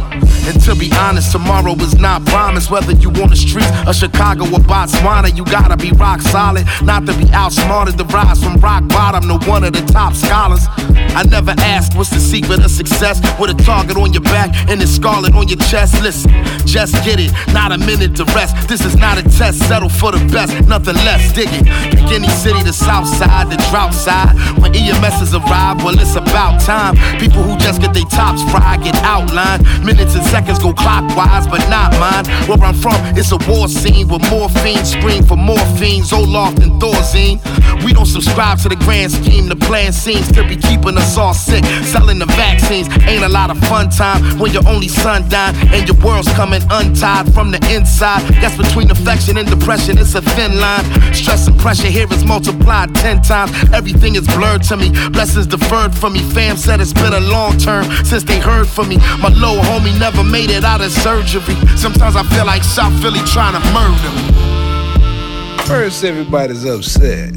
[0.49, 2.71] And to be honest, tomorrow is not promised.
[2.71, 6.65] Whether you on the streets of Chicago or Botswana, you gotta be rock solid.
[6.81, 10.65] Not to be outsmarted, to rise from rock bottom to one of the top scholars.
[11.13, 13.21] I never asked what's the secret of success.
[13.39, 16.01] With a target on your back and a scarlet on your chest.
[16.01, 16.31] Listen,
[16.65, 18.55] just get it, not a minute to rest.
[18.67, 21.18] This is not a test, settle for the best, nothing less.
[21.33, 21.65] Dig it.
[21.91, 24.35] Pick any city, the south side, the drought side.
[24.59, 26.95] When EMSs arrive, well, it's about time.
[27.19, 29.63] People who just get their tops fried get outlined.
[29.85, 32.25] Minutes and seconds go clockwise, but not mine.
[32.47, 37.39] Where I'm from, it's a war scene with morphine scream for morphine, Zoloft and Thorazine.
[37.85, 39.47] We don't subscribe to the grand scheme.
[39.47, 41.63] The plan seems to be keeping us all sick.
[41.85, 45.87] Selling the vaccines ain't a lot of fun time when your only son dying and
[45.87, 48.27] your world's coming untied from the inside.
[48.41, 50.85] Guess between affection and depression, it's a thin line.
[51.15, 53.51] Stress and pressure here is multiplied ten times.
[53.73, 54.89] Everything is blurred to me.
[55.09, 56.19] Blessings deferred from me.
[56.33, 58.97] Fam said it's been a long term since they heard from me.
[59.21, 61.55] My little homie never made it out of surgery.
[61.77, 65.65] Sometimes I feel like South Philly trying to murder me.
[65.65, 67.33] First, everybody's upset.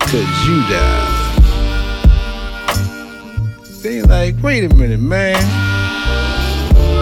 [0.00, 1.20] Cause you died.
[3.82, 5.36] They like, wait a minute, man.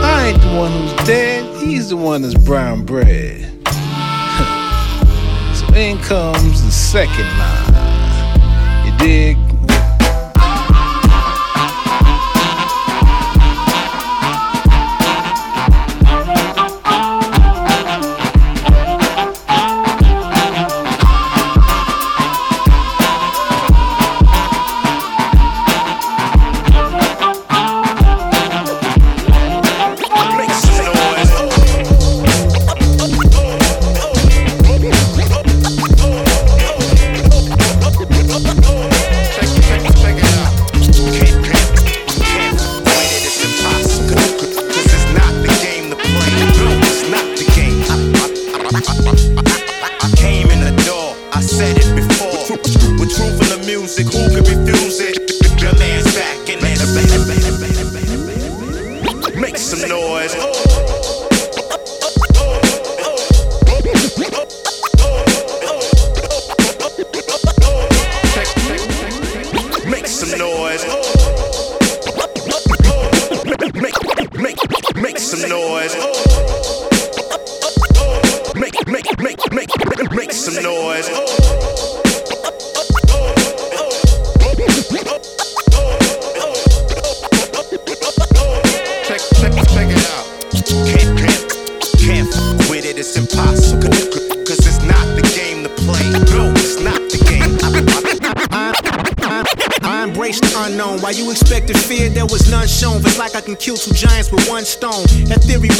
[0.04, 1.44] I ain't the one who's dead.
[1.62, 3.61] He's the one that's brown bread.
[5.74, 8.86] In comes the second line.
[8.86, 9.51] You dig?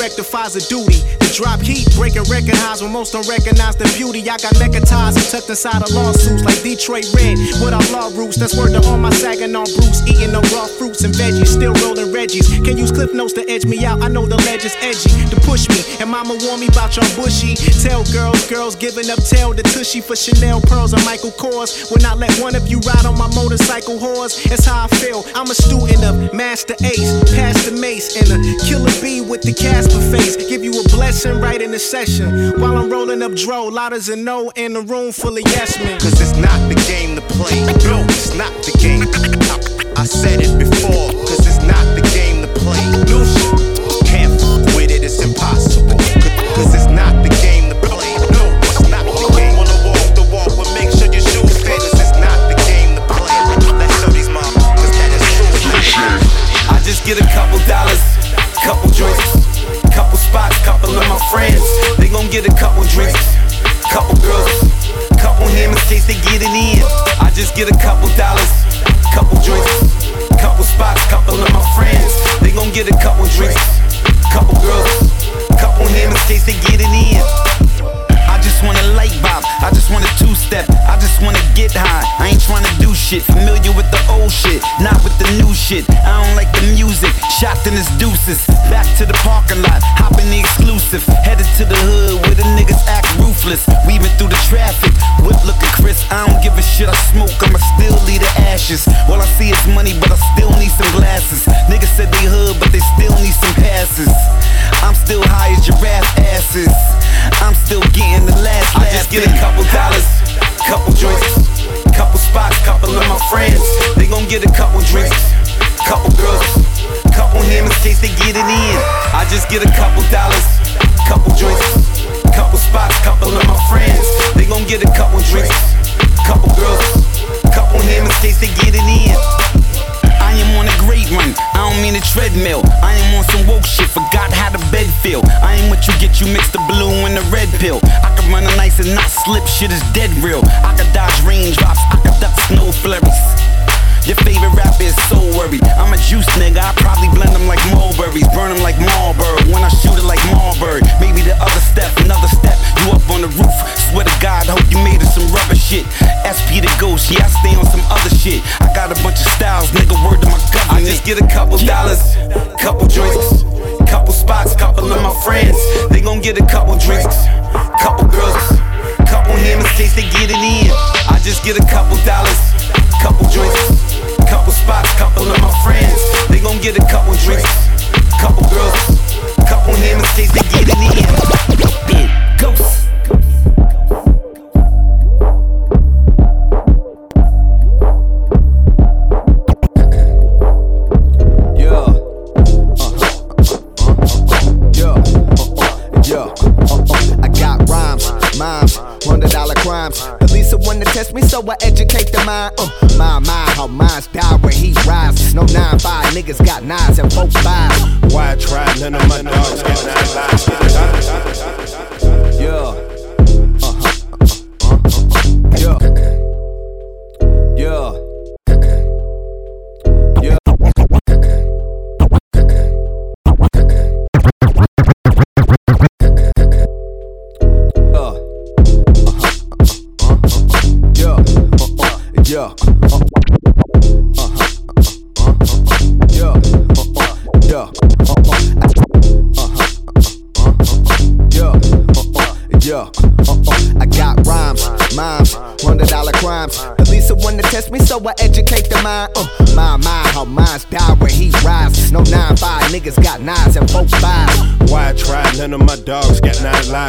[0.03, 4.21] rectifies a duty Drop heat, breaking record highs when most don't recognize the beauty.
[4.29, 7.41] I got neckties and tucked inside of lawsuits like Detroit Red.
[7.65, 10.05] With our law roots, that's worth to all my Saginaw on Bruce.
[10.05, 12.53] Eating the raw fruits and veggies, still rolling Reggie's.
[12.61, 14.03] Can use clip notes to edge me out.
[14.05, 15.81] I know the ledge is edgy to push me.
[16.05, 17.57] And mama warned me about your bushy.
[17.81, 21.89] Tell girls, girls giving up tail to tushy for Chanel pearls and Michael Kors.
[21.89, 25.25] When I let one of you ride on my motorcycle horse, that's how I feel.
[25.33, 28.39] I'm a student of Masta Ace, Pastor Mase, and a
[28.69, 30.37] killer bee with the Casper face.
[30.37, 33.67] Give you a blessing sitting right in the session while I'm rolling up dro.
[33.67, 36.01] Lotters and no in a room full of yes men.
[36.01, 37.63] Cause it's not the game to play.
[37.87, 39.07] No, it's not the game.
[39.07, 41.13] I, I said it before.
[41.23, 42.83] Cause it's not the game to play.
[43.07, 43.23] No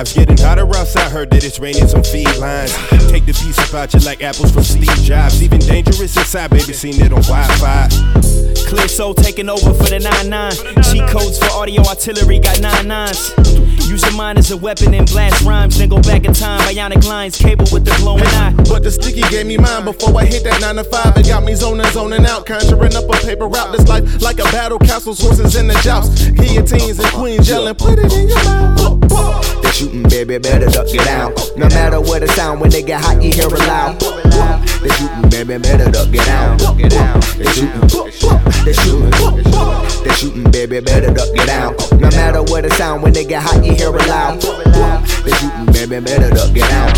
[0.03, 0.13] lives.
[0.13, 2.73] Getting hotter outside, heard that it's raining some felines.
[3.09, 5.41] Take the piece about you like apples from Steve Jobs.
[5.41, 7.87] Even dangerous inside, baby, seen it on Wi Fi.
[8.67, 10.91] Clear soul taking over for the 9-9.
[10.91, 13.33] Cheat codes for audio artillery got nine nines.
[13.87, 15.77] Use your mind as a weapon and blast rhymes.
[15.77, 16.59] Then go back in time.
[16.61, 18.53] Bionic lines, cable with the glowing eye.
[18.69, 21.17] But the sticky gave me mine before I hit that 9 to 5.
[21.17, 22.45] It got me zoning, zoning out.
[22.45, 23.71] Conjuring up a paper route.
[23.71, 26.33] This life like a battle, castles, horses in the joust.
[26.35, 29.62] Guillotines and queens yelling, put it in your mouth.
[29.73, 31.33] Shooting, baby, better duck it out.
[31.57, 33.99] No matter what the sound, when they get hot, you hear it loud.
[33.99, 36.59] They shooting, baby, better duck it out.
[36.59, 37.81] They shooting,
[38.63, 39.09] they shooting,
[40.03, 41.73] they shooting, baby, better duck it out.
[41.93, 44.39] No matter what the sound, when they get hot, you hear it loud.
[45.25, 46.95] They shooting, baby, better duck it out.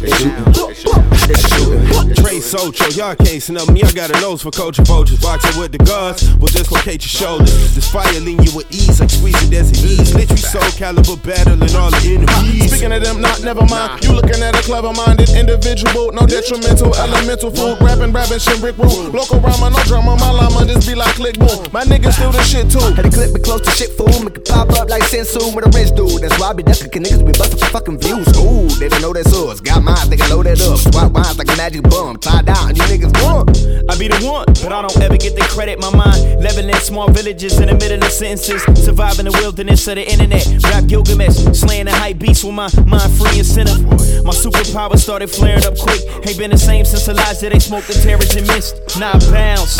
[0.00, 2.14] They shooting, they shooting.
[2.14, 3.82] Trey Socho, y'all can't snub me.
[3.82, 5.20] I got a nose for culture vultures.
[5.20, 7.74] Boxing with the guards will dislocate your shoulders.
[7.74, 10.14] This fire lean you with ease, like squeezing ease.
[10.14, 12.70] Literally Soulcalibur battling all the enemies.
[12.70, 14.04] Speaking of them, not never mind.
[14.04, 17.80] You looking at a clever minded individual, no detrimental, elemental food.
[17.80, 19.10] Rapping, rapping, shit, brick rule.
[19.10, 21.66] Local rhymer, no drama, my llama just be like click boom.
[21.72, 22.80] My niggas still the shit too.
[22.94, 25.66] Had to clip me close to shit fool, make it pop up like Senzu with
[25.66, 26.22] a rich dude.
[26.22, 28.28] That's why I be ducking, niggas be busting for fucking views.
[28.36, 29.60] Ooh, they don't know that's us.
[29.60, 30.78] Got mine, they can load it up.
[30.78, 32.16] Swap wines like a magic bum.
[32.18, 33.48] Tie down, you niggas gone.
[33.88, 35.80] I be the one, but I don't ever get the credit.
[35.80, 38.62] My mind leveling small villages in the middle of sentences.
[38.84, 40.44] Surviving the wilderness of the internet.
[40.64, 43.78] Rap Gilgamesh, slaying the hype beats with my mind free and center.
[44.24, 46.00] My superpower started flaring up quick.
[46.26, 47.50] Ain't been the same since Elijah.
[47.50, 48.74] They smoked the terrors and mist.
[48.98, 49.76] Not bounce,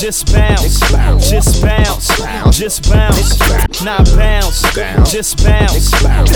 [0.00, 0.80] just bounce,
[1.28, 2.08] just bounce,
[2.56, 3.38] just bounce.
[3.82, 4.62] Not bounce,
[5.10, 5.90] just bounce,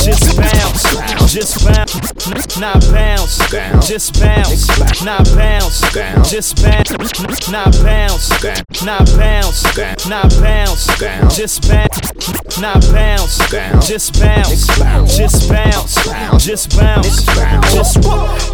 [0.05, 0.85] just bounce,
[1.33, 2.59] just bounce.
[2.59, 3.39] Not bounce,
[3.87, 4.42] just bounce,
[5.05, 5.81] not bounce,
[6.31, 8.31] just bounce, not bounce,
[8.85, 10.87] not bounce, not bounce,
[11.37, 13.39] just bounce, not bounce,
[13.87, 14.67] just bounce,
[15.17, 17.25] just bounce, just bounce,
[17.73, 18.03] just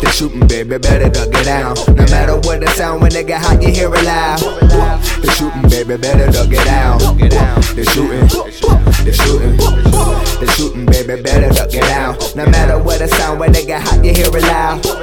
[0.01, 1.74] They shooting, baby, better duck it down.
[1.89, 4.40] No matter what the sound, when they get hot, you hear it loud.
[5.23, 6.98] They shooting, baby, better duck it down.
[7.74, 8.28] They shooting,
[9.05, 9.56] they shooting,
[10.40, 12.16] they shooting, baby, better duck it down.
[12.35, 14.98] No matter what the sound, when they get hot, you hear it loud.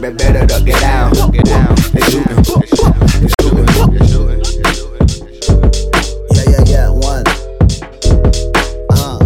[0.00, 1.12] They shooting, baby, better duck it down.
[1.92, 3.60] They shooting, they shooting.
[6.32, 7.24] Yeah, yeah, yeah, one.
[8.90, 9.18] Uh.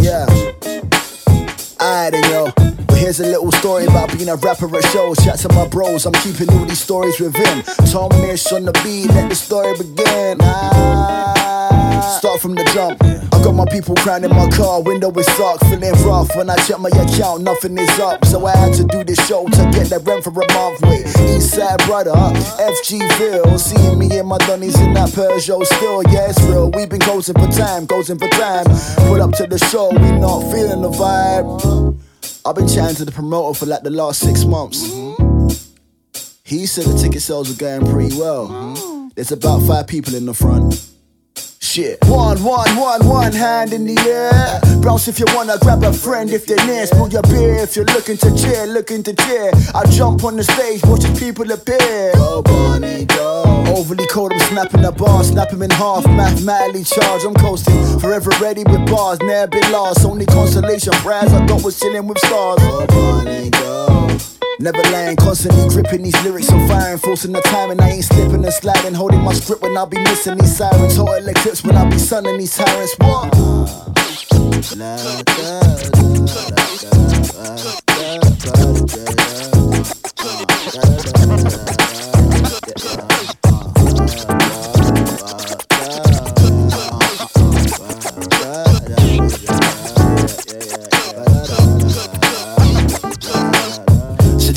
[0.00, 0.26] Yeah.
[1.80, 2.50] Alright, then, yo.
[2.86, 5.18] But here's a little story about being a rapper at shows.
[5.18, 7.62] Shout to my bros, I'm keeping all these stories within.
[7.92, 10.38] Tom Misch on the beat, let the story begin.
[10.40, 12.16] Ah.
[12.18, 13.15] Start from the jump.
[13.46, 16.34] Got my people crying in my car, window is dark, feeling rough.
[16.34, 18.24] When I check my account, nothing is up.
[18.24, 20.82] So I had to do this show to get that rent for a month.
[20.82, 23.56] Wait, Eastside brother, FGville.
[23.56, 26.72] Seeing me and my dunnies in that Peugeot still, yeah, it's real.
[26.72, 28.64] we been closing for time, closing for time.
[29.06, 31.96] Put up to the show, we not feeling the vibe.
[32.44, 34.82] I've been chatting to the promoter for like the last six months.
[36.42, 39.12] He said the ticket sales were going pretty well.
[39.14, 40.95] There's about five people in the front.
[41.76, 41.98] Shit.
[42.06, 44.80] One, one, one, one hand in the air.
[44.80, 46.86] Bounce if you wanna grab a friend if they're near.
[46.86, 49.50] Spill your beer if you're looking to cheer, looking to cheer.
[49.74, 52.12] I jump on the stage, watching people appear.
[52.14, 53.42] Go, Bonnie, go.
[53.76, 56.06] Overly cold, I'm snapping a bar, snap him in half.
[56.06, 58.00] Mathematically charged, I'm coasting.
[58.00, 60.02] Forever ready with bars, never been lost.
[60.06, 62.58] Only consolation prize I got was chilling with stars.
[62.60, 64.05] Go, Bonnie, go.
[64.58, 68.42] Never lying, constantly gripping these lyrics so firing, forcing the time, and I ain't slipping
[68.42, 71.84] and sliding, holding my script when I be missing these sirens, total eclipse when I
[71.88, 72.94] be sunning these tyrants.
[72.98, 73.34] What?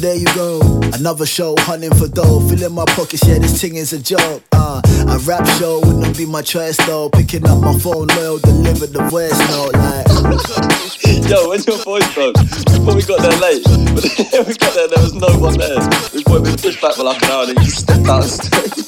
[0.09, 0.59] There you go,
[0.97, 4.41] another show, hunting for dough, filling my pockets, yeah, this thing is a joke.
[4.51, 7.09] Uh, a rap show wouldn't be my choice though.
[7.11, 10.07] Picking up my phone, loyal, deliver the voice note, like.
[11.29, 12.33] Yo, when's your voice broke?
[12.33, 13.63] Before we got there late,
[13.93, 15.77] but then we got there, there was no one there.
[16.11, 18.31] We thought we'd pushed back for like an hour and then you stepped out of
[18.31, 18.85] stage.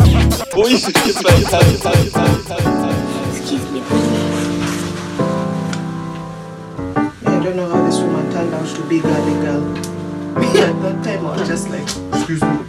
[0.57, 1.30] what you, Excuse me.
[7.30, 10.00] I don't know how this woman turned out to be girly girl.
[10.39, 11.83] Me at that time I was just like,
[12.13, 12.59] excuse me.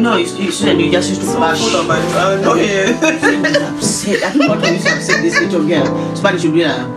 [0.00, 1.60] No, you, you said you just used to bash.
[1.60, 2.14] full of it.
[2.16, 2.90] Uh, no, yeah.
[3.74, 4.22] upset.
[4.24, 6.16] I think what you used to upset this little girl.
[6.16, 6.88] Spanish should be that.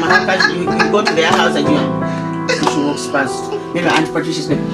[0.00, 1.78] My husband, you, you go to their house and you,
[2.72, 3.52] she walks past.
[3.74, 4.64] Maybe Auntie Patricia's name.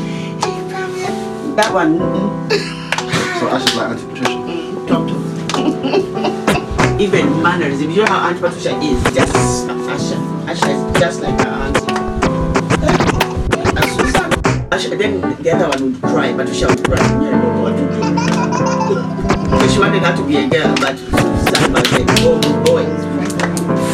[1.57, 1.99] That one.
[1.99, 4.87] so So Asha's like Aunt Patricia.
[4.87, 5.17] Talk to.
[7.03, 7.91] Even mannerism.
[7.91, 9.03] You know how Aunt Patricia is.
[9.15, 10.17] Just Asha.
[10.47, 11.88] Asha is just like her auntie.
[14.71, 16.33] Then the other one would cry.
[16.33, 16.99] Patricia would cry.
[16.99, 18.01] Yeah, no, what to do?
[19.59, 22.85] So she wanted her to be a girl, but Susan was a oh, boy.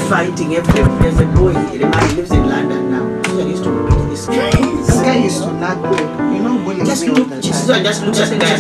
[0.09, 0.99] Fighting everywhere.
[1.01, 3.23] There's a boy, the man lives in London now.
[3.23, 6.01] Susan used to go to this This guy used to not good.
[6.35, 7.69] You know, bully just look, just
[8.05, 8.57] looks at the guy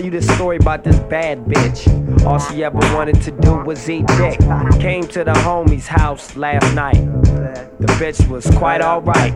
[0.00, 2.24] Tell you the story about this bad bitch.
[2.24, 4.40] All she ever wanted to do was eat dick.
[4.80, 6.94] Came to the homie's house last night.
[7.78, 9.34] The bitch was quite alright.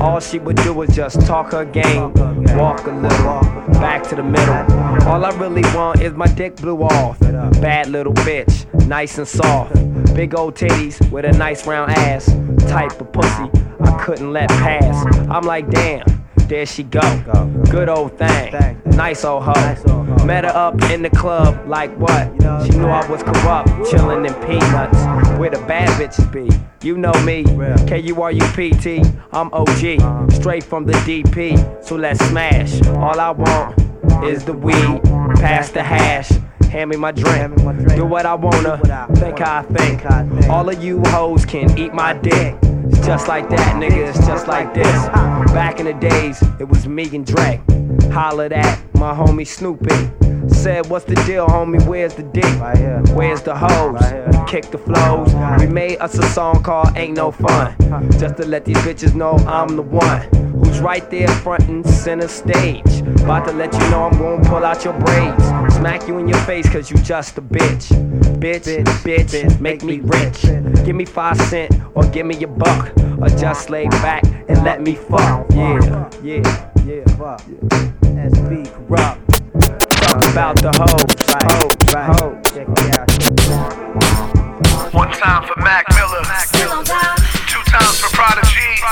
[0.00, 2.14] All she would do was just talk her game,
[2.56, 3.42] walk a little,
[3.78, 4.54] back to the middle.
[5.06, 7.20] All I really want is my dick blew off.
[7.20, 9.74] Bad little bitch, nice and soft.
[10.14, 12.24] Big old titties with a nice round ass.
[12.70, 15.28] Type of pussy I couldn't let pass.
[15.28, 16.06] I'm like, damn,
[16.48, 17.02] there she go.
[17.70, 20.05] Good old thing, nice old hoe.
[20.24, 22.28] Met her up in the club, like what?
[22.64, 24.98] She knew I was corrupt, chillin' in peanuts.
[25.38, 26.48] Where the bad bitches be?
[26.86, 27.44] You know me,
[27.86, 29.02] K-U-R-U-P-T,
[29.32, 32.80] I'm OG, straight from the DP, so let's smash.
[32.88, 35.02] All I want is the weed,
[35.36, 36.30] pass the hash.
[36.70, 37.56] Hand me my drink,
[37.94, 38.78] do what I wanna,
[39.16, 40.48] think how I think.
[40.50, 42.56] All of you hoes can eat my dick.
[42.62, 45.06] It's just like that, nigga, it's just like this.
[45.52, 47.60] Back in the days, it was me and Drake.
[48.16, 49.90] Hollered at my homie Snoopy.
[50.48, 51.86] Said, what's the deal, homie?
[51.86, 52.46] Where's the dick?
[53.14, 54.00] Where's the hoes?
[54.50, 55.34] Kick the flows.
[55.60, 57.76] We made us a song called Ain't No Fun.
[58.18, 60.22] Just to let these bitches know I'm the one
[60.64, 63.02] who's right there front and center stage.
[63.20, 65.44] About to let you know I'm gonna pull out your braids.
[65.74, 67.88] Smack you in your face cause you just a bitch.
[68.40, 70.40] Bitch, bitch, make me rich.
[70.86, 72.96] Give me five cent or give me a buck.
[73.20, 75.46] Or just lay back and let me fuck.
[75.50, 77.42] Yeah, yeah, yeah, fuck.
[78.26, 79.22] SB corrupt.
[80.02, 81.14] Talk about the hoes,
[81.46, 82.42] hoes, hoes.
[82.50, 83.06] Check it out.
[84.92, 86.26] One time for Mac Miller.
[87.46, 88.82] Two times for Prodigy.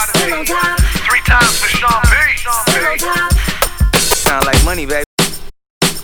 [1.03, 2.15] Three times for Sean P.
[3.99, 5.03] Sound like money, baby.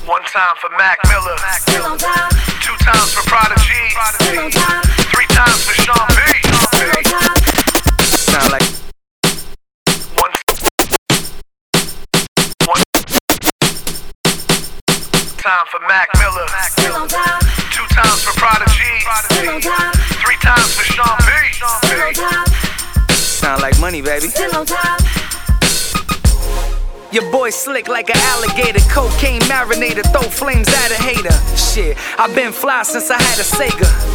[0.06, 1.36] One time for Mac Miller.
[1.70, 3.94] Two times for Prodigy.
[5.14, 6.18] Three times for Sean P.
[8.26, 8.79] Sound like
[15.50, 16.46] Time for Mac Miller.
[17.72, 19.02] Two times for Prodigy.
[20.22, 21.26] Three times for Sean P.
[23.10, 24.28] sound like money, baby.
[24.28, 25.00] Still on time.
[27.10, 31.34] Your boy slick like an alligator, cocaine marinator, throw flames at a hater.
[31.56, 34.09] Shit, I've been fly since I had a Sega.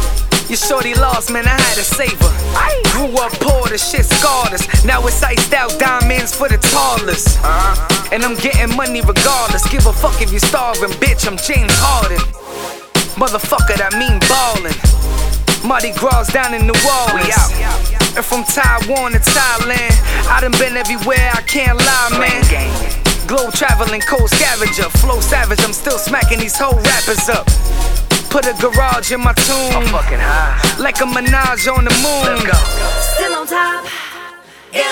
[0.48, 2.32] Your shorty lost, man, I had to save her.
[2.94, 4.62] Grew up poor, the shit scarred us.
[4.84, 7.42] Now it's iced out diamonds for the tallest.
[8.12, 9.66] And I'm getting money regardless.
[9.68, 11.26] Give a fuck if you starving, bitch.
[11.26, 12.22] I'm James Harden.
[13.18, 14.76] Motherfucker, that mean ballin'.
[15.66, 17.50] Mardi Gras down in New Orleans.
[18.14, 19.98] And from Taiwan to Thailand,
[20.30, 22.46] I done been everywhere, I can't lie, man.
[23.26, 27.50] Globe traveling, cold scavenger, flow savage, I'm still smacking these whole rappers up.
[28.30, 30.60] Put a garage in my tomb, I'm fucking high.
[30.78, 32.40] like a Minaj on the moon.
[33.14, 33.84] Still on top.
[34.72, 34.82] You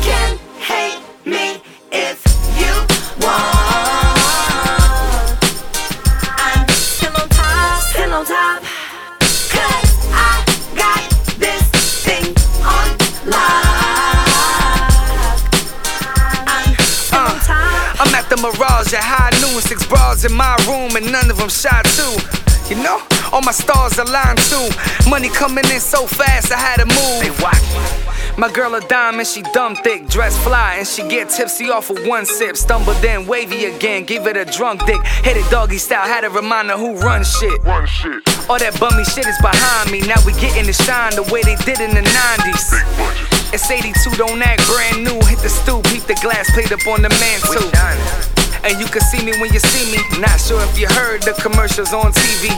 [0.00, 1.60] can hate me
[1.92, 2.24] if
[2.56, 2.72] you
[3.20, 3.34] want.
[6.40, 7.82] I'm still on top.
[7.82, 8.62] Still on top.
[9.52, 10.44] Cause I
[10.74, 11.02] got
[11.38, 11.62] this
[12.04, 12.34] thing
[12.64, 12.88] on
[13.28, 13.64] lock.
[16.48, 18.00] I'm still on uh, top.
[18.00, 21.36] I'm at the Mirage at high noon, six bras in my room, and none of
[21.36, 22.16] them shot too.
[22.68, 23.00] You know,
[23.30, 24.68] all my stars aligned too.
[25.08, 27.24] Money coming in so fast, I had to move.
[28.36, 32.04] My girl a diamond, she dumb thick, dress fly, and she get tipsy off of
[32.06, 32.56] one sip.
[32.56, 35.00] Stumble then wavy again, give it a drunk dick.
[35.22, 37.62] Hit it doggy style, had to remind her who run shit.
[37.62, 38.26] Run shit.
[38.48, 40.00] All that bummy shit is behind me.
[40.00, 43.52] Now we getting to shine the way they did in the 90s.
[43.54, 45.20] It's 82, don't act brand new.
[45.26, 48.33] Hit the stoop, heat the glass plate up on the mantle.
[48.64, 50.00] And you can see me when you see me.
[50.20, 52.48] Not sure if you heard the commercials on TV.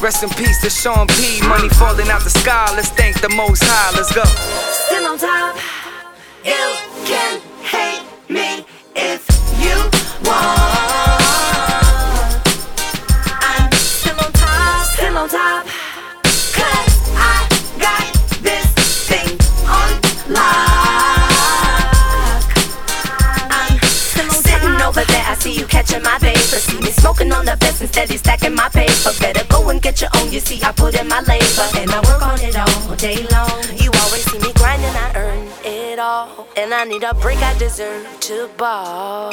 [0.00, 1.46] Rest in peace to Sean P.
[1.46, 2.72] Money falling out the sky.
[2.74, 3.96] Let's thank the Most High.
[3.96, 4.24] Let's go.
[4.24, 5.56] Still on top.
[6.42, 8.64] You can hate me
[8.96, 9.28] if
[9.60, 9.76] you
[10.26, 10.63] want.
[25.84, 26.40] catching my vapor.
[26.40, 29.12] See me smoking on the best and steady stacking my paper.
[29.20, 30.32] Better go and get your own.
[30.32, 33.62] You see, I put in my labor and I work on it all day long.
[33.76, 36.46] You always see me grinding, I earn it all.
[36.56, 39.30] And I need a break, I deserve to ball.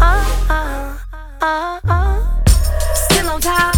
[0.00, 2.42] Oh, oh, oh.
[2.94, 3.76] Still on top.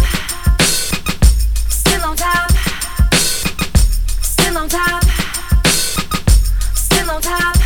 [1.69, 2.51] Still on top.
[4.21, 5.03] Still on top.
[6.75, 7.56] Still on top